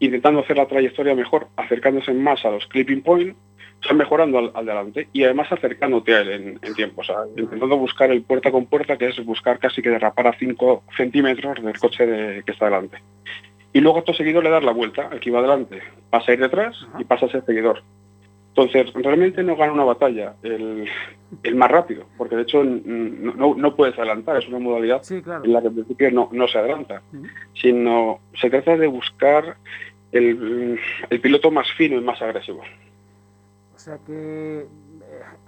[0.00, 3.36] intentando hacer la trayectoria mejor, acercándose más a los clipping point,
[3.80, 7.04] o sea, mejorando al, al delante y además acercándote a él en, en tiempo, o
[7.04, 10.84] sea, intentando buscar el puerta con puerta, que es buscar casi que derrapar a 5
[10.96, 12.98] centímetros del coche de- que está delante.
[13.72, 16.40] Y luego acto seguido le das la vuelta, el que iba delante pasa a ir
[16.40, 17.82] detrás y pasa a ser seguidor.
[18.56, 20.86] Entonces, realmente no gana una batalla el,
[21.42, 25.20] el más rápido, porque de hecho no, no- no puedes adelantar, es una modalidad Sí,
[25.22, 25.44] claro.
[25.44, 27.02] en la que en principio no, no se adelanta,
[27.54, 29.56] sino se trata de buscar
[30.12, 30.78] el,
[31.10, 32.60] el piloto más fino y más agresivo.
[33.74, 34.66] O sea que eh,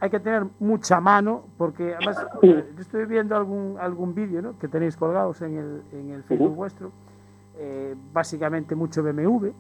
[0.01, 4.59] hay que tener mucha mano, porque además eh, yo estoy viendo algún, algún vídeo ¿no?
[4.59, 6.91] que tenéis colgados en el, en el Facebook vuestro,
[7.57, 9.51] eh, básicamente mucho BMW.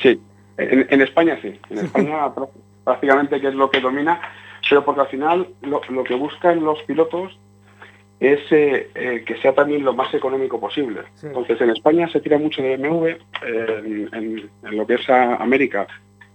[0.00, 0.20] Sí,
[0.56, 2.48] en, en España sí, en España prá-
[2.84, 4.20] prácticamente que es lo que domina,
[4.68, 7.38] pero porque al final lo, lo que buscan los pilotos
[8.20, 11.02] es eh, eh, que sea también lo más económico posible.
[11.14, 11.26] Sí.
[11.26, 15.08] Entonces en España se tira mucho de BMW, eh, en, en- en lo que es
[15.10, 15.86] a América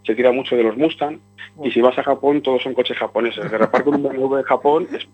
[0.05, 1.19] se tira mucho de los Mustang,
[1.63, 3.49] y si vas a Japón todos son coches japoneses.
[3.51, 5.05] Derrapar con un BMW en Japón es,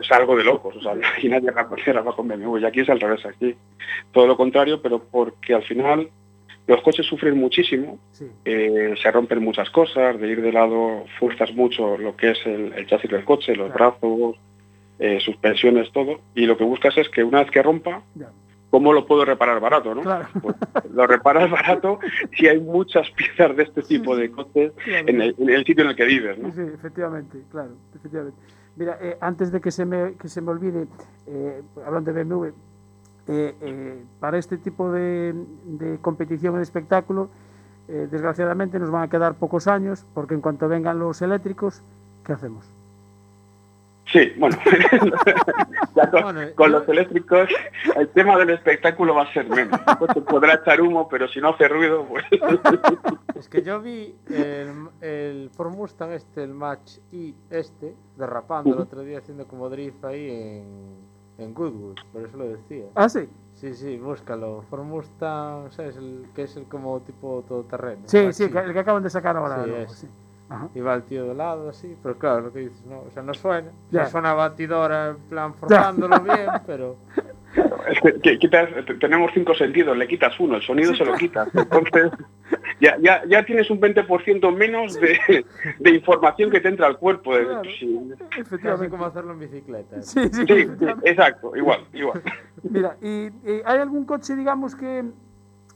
[0.00, 1.50] es algo de locos, o sea, y nadie
[1.86, 3.54] derrapa con BMW, y aquí es al revés, aquí
[4.12, 6.08] todo lo contrario, pero porque al final
[6.66, 11.52] los coches sufren muchísimo, sí, eh, se rompen muchas cosas, de ir de lado fuerzas
[11.54, 13.96] mucho lo que es el, el chasis del coche, los Claro.
[14.00, 14.36] brazos,
[14.98, 18.30] eh, suspensiones, todo, y lo que buscas es que una vez que rompa, ya,
[18.70, 19.94] ¿cómo lo puedo reparar barato?
[19.94, 20.02] ¿no?
[20.02, 20.28] claro.
[20.40, 20.54] Pues
[20.92, 21.98] lo reparas barato
[22.38, 25.08] si hay muchas piezas de este tipo de coches Claro.
[25.08, 26.38] en el, en el sitio en el que vives.
[26.38, 26.52] ¿no?
[26.52, 28.38] Sí, sí, efectivamente, claro, efectivamente.
[28.76, 30.86] Mira, eh, antes de que se me, que se me olvide,
[31.26, 32.46] eh, hablando de BMW,
[33.28, 37.28] eh, eh, para este tipo de, de competición en espectáculo,
[37.88, 41.82] eh, desgraciadamente nos van a quedar pocos años, porque en cuanto vengan los eléctricos,
[42.24, 42.64] ¿qué hacemos?
[44.12, 44.56] Sí, bueno,
[45.94, 47.48] ya con, Bueno, con yo- los eléctricos
[47.96, 49.80] el tema del espectáculo va a ser menos.
[49.88, 52.24] El coche podrá echar humo, pero si no hace ruido, pues...
[53.36, 58.74] Es que yo vi el, el Ford Mustang este, el Match I este, derrapando el
[58.74, 58.82] Ujú.
[58.84, 60.64] otro día haciendo como drift ahí en,
[61.38, 62.84] en Goodwood, por eso lo decía.
[62.94, 63.28] Ah, sí.
[63.54, 64.64] Sí, sí, búscalo.
[64.70, 65.96] Ford Mustang, ¿sabes?
[65.96, 68.02] El, que es el como tipo todoterreno.
[68.06, 69.64] Sí, sí, el que acaban de sacar ahora.
[69.64, 69.94] Sí, ese.
[69.94, 70.08] sí.
[70.48, 70.68] Ajá.
[70.74, 73.22] Y va el tío de lado así, pero claro, lo que dices, no, o sea,
[73.22, 73.68] no suena.
[73.68, 74.00] O Ya.
[74.02, 76.96] sea, suena batidora en plan forzándolo bien, pero
[77.88, 81.14] Es que- que quitas, te- tenemos cinco sentidos, le quitas uno, el sonido se lo
[81.14, 81.48] quitas.
[81.54, 82.10] Entonces,
[82.80, 85.44] ya, ya, ya tienes un 20% menos de,
[85.78, 87.32] de información que te entra al cuerpo.
[87.32, 87.62] Claro.
[87.78, 88.00] sí,
[88.38, 88.88] Efectivamente.
[88.90, 90.00] como hacerlo en bicicleta.
[90.02, 90.66] Sí, sí, sí,
[91.04, 92.22] exacto, igual, igual.
[92.62, 95.04] Mira, y, y hay algún coche, digamos que,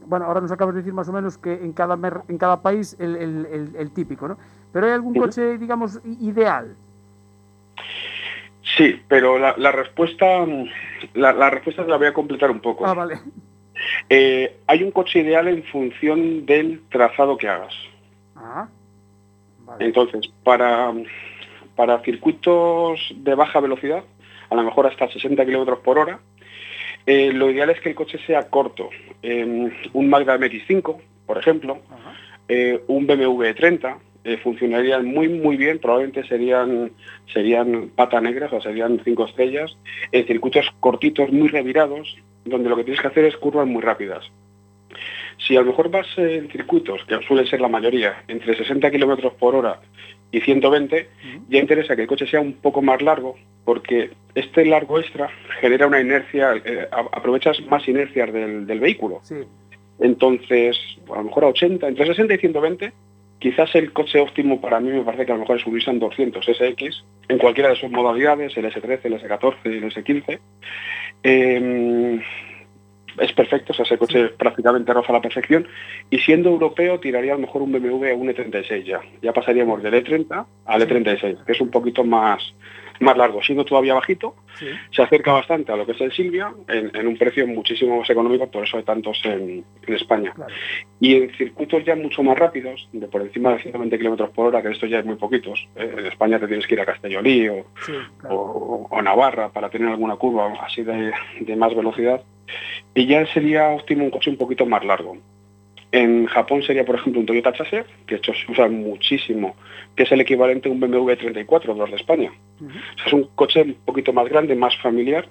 [0.06, 2.62] bueno, ahora nos acabas de decir más o menos que en cada mer- en cada
[2.62, 4.38] país el, el- el- el típico, ¿no?
[4.72, 6.74] Pero hay algún coche, digamos, ideal.
[8.76, 10.64] Sí, pero la, la respuesta mm,
[11.14, 12.86] la, la respuesta la voy a completar un poco.
[12.86, 13.18] Ah, vale.
[14.08, 17.74] Eh, hay un coche ideal en función del trazado que hagas.
[18.34, 18.68] Ah,
[19.60, 19.84] vale.
[19.84, 20.92] Entonces, para,
[21.74, 24.02] para circuitos de baja velocidad,
[24.48, 26.20] a lo mejor hasta 60 kilómetros por hora,
[27.04, 28.88] eh, lo ideal es que el coche sea corto.
[29.22, 30.96] Eh, un Mazda MX5,
[31.26, 31.78] por ejemplo,
[32.86, 36.90] un BMW 30 eh, funcionarían muy muy bien, probablemente serían
[37.32, 39.76] serían pata negras o serían cinco estrellas,
[40.10, 44.24] en circuitos cortitos, muy revirados, donde lo que tienes que hacer es curvas muy rápidas.
[45.38, 49.34] Si a lo mejor vas en circuitos, que suelen ser la mayoría, entre 60 kilómetros
[49.34, 49.80] por hora
[50.32, 51.08] y 120,
[51.48, 55.28] ya interesa que el coche sea un poco más largo, porque este largo extra
[55.60, 59.20] genera una inercia, eh, aprovechas más inercias del, del vehículo.
[59.22, 59.36] Sí,
[60.00, 60.76] Entonces,
[61.12, 62.92] a lo mejor a 80, entre 60 y 120,
[63.38, 65.98] quizás el coche óptimo para mí me parece que a lo mejor es un Nissan
[65.98, 70.38] 200 SX, en cualquiera de sus modalidades, el S13, el S14, el S15.
[71.22, 72.20] Eh,
[73.18, 75.66] es perfecto, o sea, ese coche prácticamente roza la perfección.
[76.10, 79.00] Y siendo europeo, tiraría a lo mejor un BMW un E36 ya.
[79.22, 82.54] Ya pasaríamos del E30 al E36, que es un poquito más,
[83.00, 83.42] más largo.
[83.42, 84.66] Siendo todavía bajito, sí.
[84.90, 88.10] se acerca bastante a lo que es el Silvia en, en un precio muchísimo más
[88.10, 90.32] económico, por eso hay tantos en, en España.
[90.34, 90.52] Claro.
[91.00, 94.62] Y en circuitos ya mucho más rápidos, de por encima de 120 kilómetros por hora,
[94.62, 95.68] que esto ya es muy poquitos.
[95.76, 98.34] eh, en España te tienes que ir a Castellolí o, Sí, claro.
[98.36, 102.22] o- o Navarra para tener alguna curva así de, de más velocidad.
[102.94, 105.16] Y ya sería óptimo un coche un poquito más largo.
[105.96, 109.56] En Japón sería, por ejemplo, un Toyota Chaser, que de hecho se usa muchísimo,
[109.94, 112.30] que es el equivalente a un BMW 34 de los de España.
[112.60, 112.68] Ujú.
[112.68, 115.26] O sea, es un coche un poquito más grande, más familiar,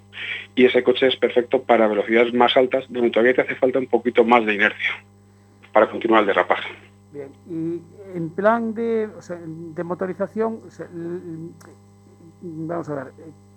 [0.55, 3.85] y ese coche es perfecto para velocidades más altas, donde todavía te hace falta un
[3.85, 4.89] poquito más de inercia
[5.71, 6.69] para continuar el derrapaje.
[7.13, 7.29] Bien.
[7.47, 11.51] Y en plan de, o sea, de motorización, o sea, l-
[12.41, 13.07] vamos a ver,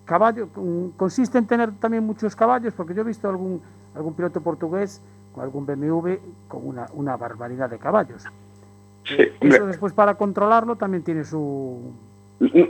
[0.04, 3.62] caballo, con- consiste en tener también muchos caballos, porque yo he visto algún,
[3.94, 5.00] algún piloto portugués
[5.32, 6.14] con algún BMW
[6.48, 8.24] con una, una barbaridad de caballos.
[9.04, 11.92] Sí, Eh, Eso después para controlarlo también tiene su...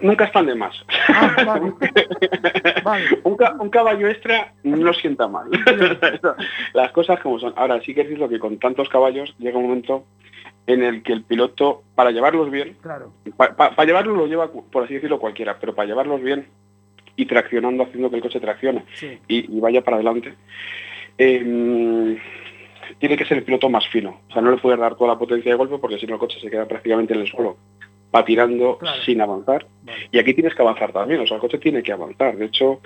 [0.03, 0.75] nunca están de más.
[1.09, 1.73] Ah, vale.
[2.85, 3.05] Vale.
[3.25, 5.49] un, ca- un caballo extra no sienta mal.
[6.75, 7.53] Las cosas como son.
[7.57, 10.05] Ahora sí que es cierto que con tantos caballos llega un momento
[10.67, 13.11] en el que el piloto, para llevarlos bien, Claro.
[13.37, 16.47] para llevarlos lo lleva, por así decirlo, cualquiera, pero para llevarlos bien
[17.17, 19.19] y traccionando, haciendo que el coche traccione Sí.
[19.29, 20.35] y, y vaya para adelante,
[21.19, 22.19] eh,
[22.99, 24.21] tiene que ser el piloto más fino.
[24.29, 26.21] O sea, no le puedes dar toda la potencia de golpe porque si no el
[26.21, 27.57] coche se queda prácticamente en el suelo,
[28.11, 29.03] patinando Claro.
[29.03, 29.67] sin avanzar.
[29.83, 30.09] Vale.
[30.11, 32.37] Y aquí tienes que avanzar también, o sea, el coche tiene que avanzar.
[32.37, 32.81] De hecho,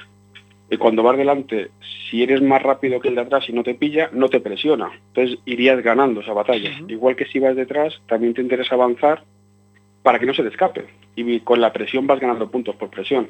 [0.70, 1.70] eh, cuando vas delante,
[2.11, 4.91] si eres más rápido que el de atrás y no te pilla, no te presiona.
[5.09, 6.70] Entonces irías ganando esa batalla.
[6.89, 9.22] Igual que si vas detrás, también te interesa avanzar
[10.03, 10.87] para que no se te escape.
[11.14, 13.28] Y con la presión vas ganando puntos por presión.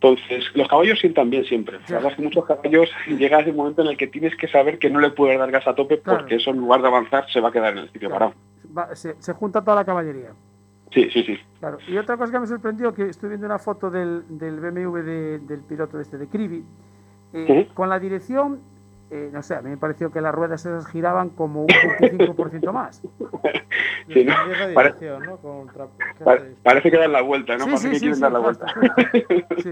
[0.00, 1.78] Entonces, los caballos sientan bien siempre.
[1.88, 4.78] La verdad es que muchos caballos llega ese momento en el que tienes que saber
[4.78, 6.20] que no le puedes dar gas a tope Claro.
[6.20, 8.32] porque eso en lugar de avanzar se va a quedar en el sitio Claro.
[8.32, 8.88] parado.
[8.90, 10.30] Va- se, se junta toda la caballería.
[10.92, 11.36] Sí, sí, sí.
[11.58, 11.78] Claro.
[11.88, 15.38] Y otra cosa que me sorprendió, que estoy viendo una foto del, del BMW de-
[15.40, 16.64] del piloto este de Cribi,
[17.32, 18.60] eh, con la dirección,
[19.10, 22.72] eh, no sé, a mí me pareció que las ruedas esas giraban como un 25%
[22.72, 23.02] más.
[24.10, 24.32] Sí, ¿no?
[26.62, 27.64] Parece que dan la vuelta, ¿no?
[27.64, 28.66] Sí, parece sí, que sí, quieren sí, dar la vuelta.
[29.62, 29.70] Sí,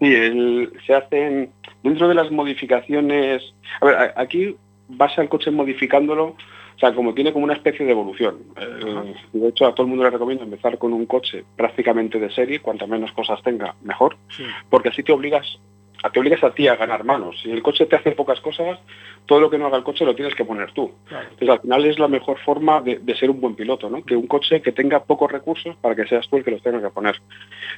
[0.00, 1.52] Sí, el- se hacen
[1.82, 3.42] dentro de las modificaciones.
[3.80, 4.56] A ver, a- aquí
[4.88, 8.38] vas al coche modificándolo, o sea, como tiene como una especie de evolución.
[8.56, 12.30] Eh, de hecho, a todo el mundo le recomiendo empezar con un coche prácticamente de
[12.30, 14.44] serie, cuanto menos cosas tenga, mejor, sí.
[14.70, 15.58] porque así te obligas
[16.02, 17.40] a, te obligas a ti a ganar manos.
[17.42, 18.78] Si el coche te hace pocas cosas,
[19.26, 20.92] todo lo que no haga el coche lo tienes que poner tú.
[21.08, 21.24] Claro.
[21.24, 24.02] Entonces, al final es la mejor forma de, de ser un buen piloto, ¿no?
[24.04, 26.80] Que un coche que tenga pocos recursos para que seas tú el que los tenga
[26.80, 27.20] que poner.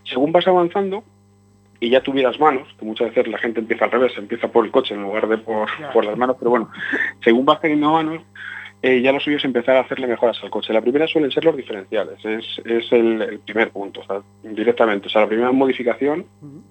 [0.05, 1.03] Según vas avanzando,
[1.81, 4.71] y ya tuvieras manos, que muchas veces la gente empieza al revés, empieza por el
[4.71, 5.93] coche en lugar de por, Claro.
[5.95, 6.71] por las manos, pero bueno,
[7.25, 8.23] según vas teniendo manos,
[8.83, 10.73] eh, ya lo suyo es empezar a hacerle mejoras al coche.
[10.73, 15.09] La primera suelen ser los diferenciales, es, es el, el primer punto, o sea, directamente.
[15.09, 16.25] O sea, la primera modificación,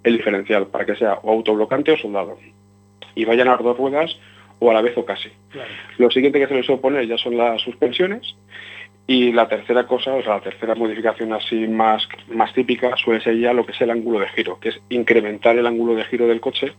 [0.03, 2.37] el diferencial, para que sea o autoblocante o soldado.
[3.13, 4.17] Y vayan a las dos ruedas
[4.59, 5.29] o a la vez o casi.
[5.97, 8.35] Lo siguiente que se les suele poner ya son las suspensiones
[9.07, 13.39] y la tercera cosa, o sea, la tercera modificación así más, más típica suele ser
[13.39, 16.27] ya lo que es el ángulo de giro, que es incrementar el ángulo de giro
[16.27, 16.73] del coche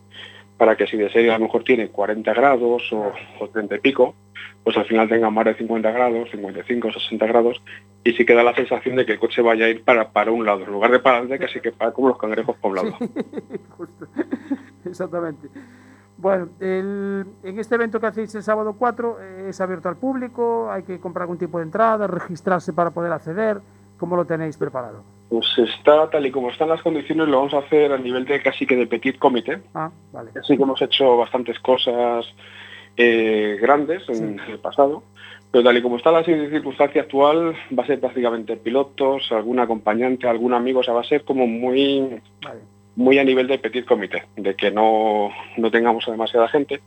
[0.61, 3.79] para que si de serie a lo mejor tiene 40 grados o, o 30 y
[3.79, 4.15] pico,
[4.63, 7.63] pues al final tenga más de 50 grados, 55, 60 grados,
[8.05, 10.45] y sí que da la sensación de que el coche vaya a ir para, un
[10.45, 12.93] lado, en lugar de para adelante, casi que para como los cangrejos poblados.
[14.85, 15.49] Exactamente.
[16.19, 20.83] Bueno, en este evento que hacéis el sábado 4 eh, es abierto al público, hay
[20.83, 23.63] que comprar algún tipo de entrada, registrarse para poder acceder.
[23.97, 25.05] ¿Cómo lo tenéis preparado?
[25.31, 28.43] Pues está tal y como están las condiciones, lo vamos a hacer a nivel de
[28.43, 29.61] casi que de petit comité.
[29.75, 30.33] Ah, vale.
[30.43, 32.27] Sí que hemos hecho bastantes cosas
[32.97, 35.05] eh, grandes en el pasado,
[35.53, 40.29] pero tal y como está la circunstancia actual, va a ser prácticamente pilotos, algún acompañante,
[40.29, 42.21] algún amigo, o sea, va a ser como muy,
[42.97, 46.81] muy a nivel de petit comité, de que no, no tengamos a demasiada gente.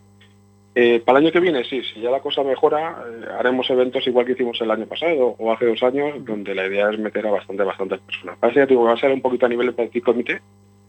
[0.76, 4.08] Eh, para el año que viene, sí, si ya la cosa mejora, eh, haremos eventos
[4.08, 7.28] igual que hicimos el año pasado o hace dos años, donde la idea es meter
[7.28, 8.38] a bastante, bastantes personas.
[8.40, 10.42] Para eso ya te digo, va a ser un poquito a nivel de comité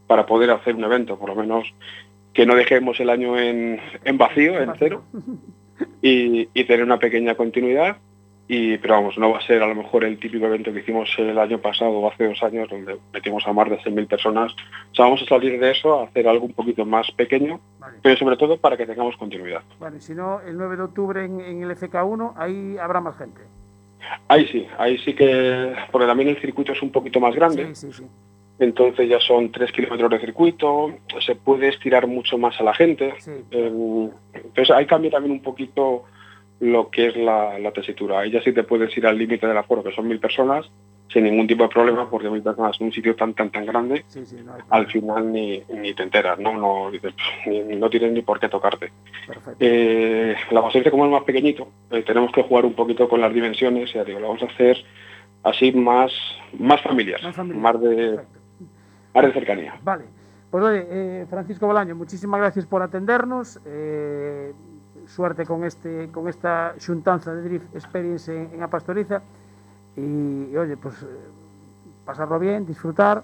[0.07, 1.67] para poder hacer un evento, por lo menos
[2.33, 5.05] que no dejemos el año en, en vacío, en cero,
[6.03, 7.99] y, y tener una pequeña continuidad.
[8.47, 11.09] Y, pero vamos, no va a ser a lo mejor el típico evento que hicimos
[11.17, 14.53] el año pasado o hace dos años, donde metimos a más de 6.000 personas.
[14.93, 17.59] O sea, vamos a salir de eso a hacer algo un poquito más pequeño,
[18.03, 19.63] pero sobre todo para que tengamos continuidad.
[19.97, 23.41] Y si no, el 9 de octubre en, en el FK1, ahí habrá más gente.
[24.29, 27.75] Ahí sí, ahí sí que, porque también el circuito es un poquito más grande.
[27.75, 28.05] Sí, sí, sí.
[28.59, 33.15] Entonces ya son tres kilómetros de circuito, se puede estirar mucho más a la gente.
[33.51, 36.05] Eh, entonces ahí cambia también un poquito
[36.61, 38.21] lo que es la, la tesitura.
[38.21, 40.71] Ahí ya sí te puedes ir al límite del aforo, que son mil personas,
[41.13, 44.05] sin ningún tipo de problema, porque mil personas en un sitio tan tan tan grande,
[44.09, 46.55] Sí, sí, no hay al final ni, ni te enteras, ¿no?
[46.57, 48.91] No, dices, "Pff, ni- no tienes ni por qué tocarte.
[49.61, 53.09] Eh, la vamos a hacer como es más pequeñito, eh, tenemos que jugar un poquito
[53.09, 54.79] con las dimensiones, ya digo, lo vamos a hacer
[55.43, 56.11] así más,
[56.59, 58.21] más familiar, Más familiar, más de,
[59.15, 59.75] más de cercanía.
[59.83, 60.05] Vale.
[60.51, 63.61] Pues oye, eh, Francisco Bolaño, muchísimas gracias por atendernos.
[65.07, 69.23] Suerte con este con esta xuntanza de Drift Experience en, en A Pastoriza.
[69.97, 71.07] Y, y, oye, pues eh,
[72.05, 73.23] pasarlo bien, disfrutar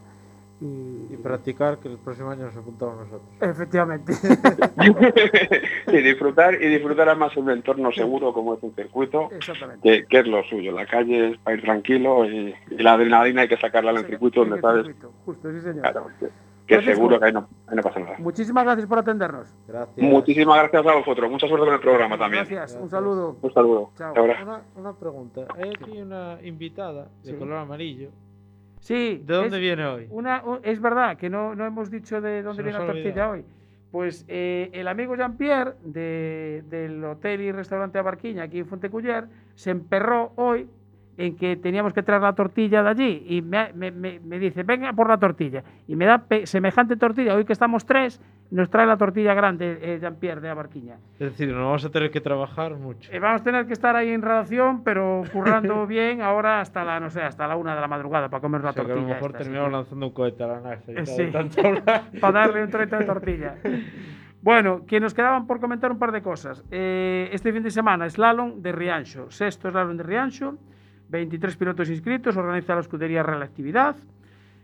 [0.61, 3.23] y, Y practicar, que el próximo año nos apuntamos nosotros.
[3.41, 4.13] efectivamente.
[5.89, 9.81] y disfrutar y disfrutar además en un entorno seguro como es un circuito, Exactamente.
[10.03, 10.73] que, que es lo suyo.
[10.73, 14.07] La calle es para ir tranquilo y, y la adrenalina hay que sacarla en el
[14.07, 15.81] circuito donde el sabes circuito, Justo, sí, señor.
[15.83, 16.29] claro, que,
[16.79, 16.95] que Francisco.
[16.97, 18.17] seguro que ahí no, ahí no pasa nada.
[18.19, 19.55] Muchísimas gracias por atendernos.
[19.69, 19.97] Gracias.
[19.99, 21.31] Muchísimas gracias a vosotros.
[21.31, 22.45] Mucha suerte con el programa también.
[22.49, 23.37] Gracias, un saludo.
[23.43, 23.91] Un saludo.
[23.97, 24.13] Chao.
[24.23, 25.43] Una, una pregunta.
[25.57, 27.37] Hay aquí una invitada de Sí.
[27.37, 28.11] color amarillo.
[28.81, 29.23] Sí.
[29.27, 30.07] ¿De dónde viene hoy?
[30.11, 33.33] Una, es verdad que no, no hemos dicho de dónde Se viene la tortilla olvidado.
[33.33, 33.45] hoy.
[33.93, 39.71] Pues eh, el amigo Jean-Pierre de- del hotel y restaurante Abarquiña aquí en Fonteculler se
[39.73, 40.69] emperró hoy
[41.27, 44.93] en que teníamos que traer la tortilla de allí y me, me- me- dice, venga
[44.93, 45.63] por la tortilla.
[45.87, 47.35] Y me da semejante tortilla.
[47.35, 50.97] Hoy que estamos tres, nos trae la tortilla grande eh, Jean-Pierre de Abarquiña.
[51.19, 53.13] Es decir, nos vamos a tener que trabajar mucho.
[53.13, 56.99] Eh, vamos a tener que estar ahí en redacción, pero currando bien ahora hasta la,
[57.01, 59.07] no sé, hasta la una de la madrugada para comer la O sea, que tortilla.
[59.07, 60.93] a lo mejor esta, terminamos lanzando un cohete a la NASA.
[60.93, 61.27] y Eh, sí.
[61.31, 61.63] tanto
[62.21, 63.55] para darle un trocito de tortilla.
[64.43, 66.65] Bueno, que nos quedaban por comentar un par de cosas.
[66.71, 70.57] Eh, este fin de semana, slalom de Riancho, sexto slalom de Riancho,
[71.11, 73.97] 23 pilotos inscritos, organiza la escudería Real Actividad.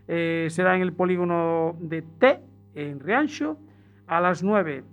[0.09, 2.41] Eh, será en el polígono de T,
[2.75, 3.59] en Riancho.
[4.07, 4.85] A las 9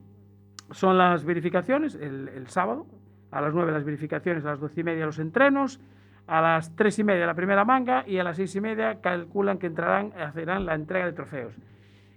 [0.71, 2.87] son las verificaciones, el, sábado.
[3.31, 5.79] A las 9 las verificaciones, a las 12 y media los entrenos.
[6.25, 9.59] A las 3 y media la primera manga y a las 6 y media calculan
[9.59, 11.53] que entrarán, hacerán la entrega de trofeos.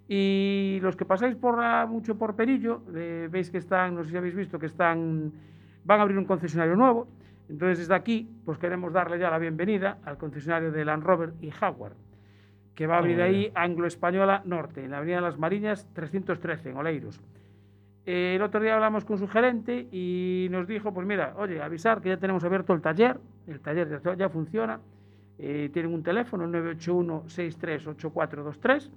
[0.08, 1.58] Y los que pasáis por
[1.88, 5.32] mucho por Perillo, eh, veis que están, no sé si habéis visto, que están,
[5.84, 7.08] van a abrir un concesionario nuevo.
[7.48, 11.50] Entonces desde aquí, pues queremos darle ya la bienvenida al concesionario de Land Rover y
[11.50, 11.92] Jaguar,
[12.74, 16.70] que va a abrir ahí Anglo Española Norte, en la Avenida de las Mariñas 313,
[16.70, 17.20] en Oleiros.
[18.04, 22.00] Eh, el otro día hablamos con su gerente y nos dijo, pues mira, oye, avisar
[22.00, 24.80] que ya tenemos abierto el taller, el taller ya, ya funciona,
[25.38, 28.90] eh, tienen un teléfono, el 981-638423,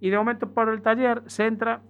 [0.00, 1.80] y de momento por el taller se entra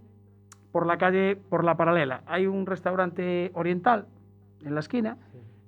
[0.70, 2.22] por la calle, por la paralela.
[2.26, 4.07] Hay un restaurante oriental
[4.64, 5.16] en la esquina,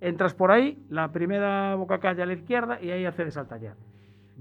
[0.01, 3.73] entras por ahí, la primera boca calle a la izquierda y ahí accedes al taller.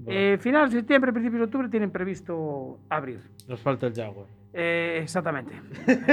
[0.06, 3.20] Eh, finales de septiembre, principios de octubre tienen previsto abrir.
[3.48, 4.26] Nos falta el Jaguar.
[4.52, 5.52] Eh, exactamente.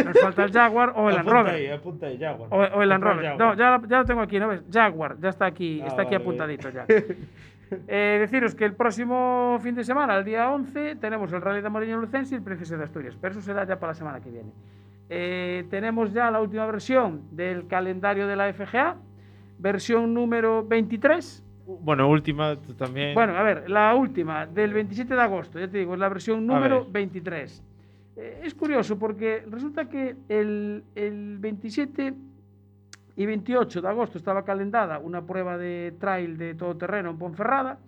[0.03, 1.53] Nos falta el Jaguar o el Land apunta Rover.
[1.53, 2.49] ahí, apunta ahí, Jaguar.
[2.51, 3.37] O, o el Land Rover.
[3.37, 4.63] No, ya, ya lo tengo aquí, ¿no ves?
[4.71, 6.85] Jaguar, ya está aquí, Ah, está aquí vale, apuntadito ya.
[7.87, 11.69] Eh, deciros que el próximo fin de semana, el día 11, tenemos el Rally de
[11.69, 14.29] Moriño Lucense y el Princesa de Asturias, pero eso será ya para la semana que
[14.29, 14.51] viene.
[15.09, 18.97] Eh, tenemos ya la última versión del calendario de la FGA,
[19.57, 21.43] versión número 23.
[21.65, 23.15] Bueno, última, también.
[23.15, 26.45] Bueno, a ver, la última, del 27 de agosto, ya te digo, es la versión
[26.45, 26.93] número ver.
[26.93, 27.63] 23.
[28.17, 32.13] Eh, es curioso porque resulta que el, el 27
[33.17, 37.79] y 28 de agosto estaba calendada una prueba de trail de todoterreno en Ponferrada,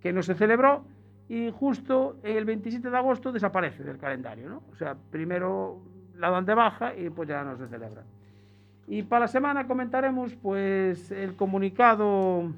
[0.00, 0.84] que no se celebró,
[1.28, 4.62] y justo el 27 de agosto desaparece del calendario, ¿no?
[4.72, 5.80] O sea, primero
[6.16, 8.02] la dan de baja y pues ya no se celebra.
[8.90, 12.52] Y para la semana comentaremos pues el comunicado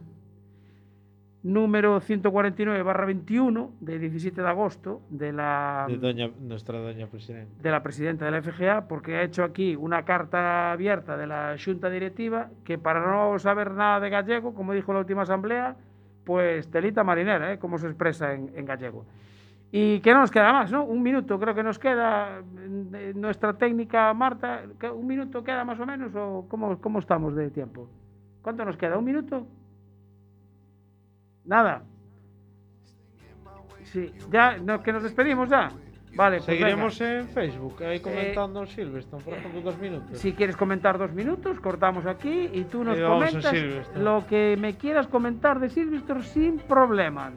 [1.42, 7.62] número 149-21 de 17 de agosto de la de doña, nuestra doña presidenta.
[7.62, 11.54] de la presidenta de la FGA porque ha hecho aquí una carta abierta de la
[11.62, 15.76] Junta Directiva que para no saber nada de gallego, como dijo la última asamblea,
[16.24, 17.58] pues telita marinera, ¿eh?
[17.58, 19.04] como se expresa en, en gallego.
[19.74, 20.84] Y que no nos queda más, ¿no?
[20.84, 25.80] Un minuto creo que nos queda eh, nuestra técnica Marta, ¿qué- ¿un minuto queda más
[25.80, 27.88] o menos o cómo, cómo estamos de tiempo?
[28.42, 28.98] ¿Cuánto nos queda?
[28.98, 29.46] ¿Un minuto?
[31.46, 31.82] Nada.
[33.84, 35.70] Sí, ya, no, que nos despedimos ya.
[36.14, 37.20] Vale, pues Seguiremos venga.
[37.20, 40.18] en Facebook, ahí comentando Silverstone, por ejemplo, dos minutos.
[40.18, 43.54] Si quieres comentar dos minutos, cortamos aquí y tú nos comentas
[43.96, 47.32] lo que me quieras comentar de Silverstone sin problema.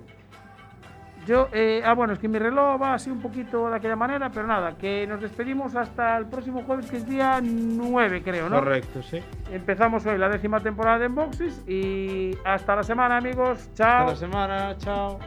[1.26, 4.30] Yo, eh, ah, bueno, es que mi reloj va así un poquito de aquella manera,
[4.30, 8.60] pero nada, que nos despedimos hasta el próximo jueves, que es día 9, creo, ¿no?
[8.60, 9.20] Correcto, sí.
[9.52, 13.70] Empezamos hoy la décima temporada de Enboxes y hasta la semana, amigos.
[13.74, 14.10] Chao.
[14.10, 15.20] Hasta la semana, chao.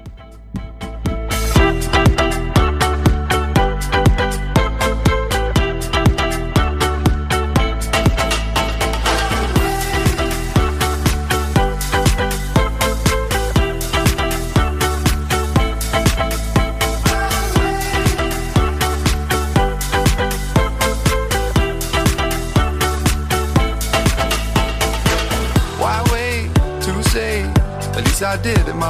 [28.54, 28.86] did in my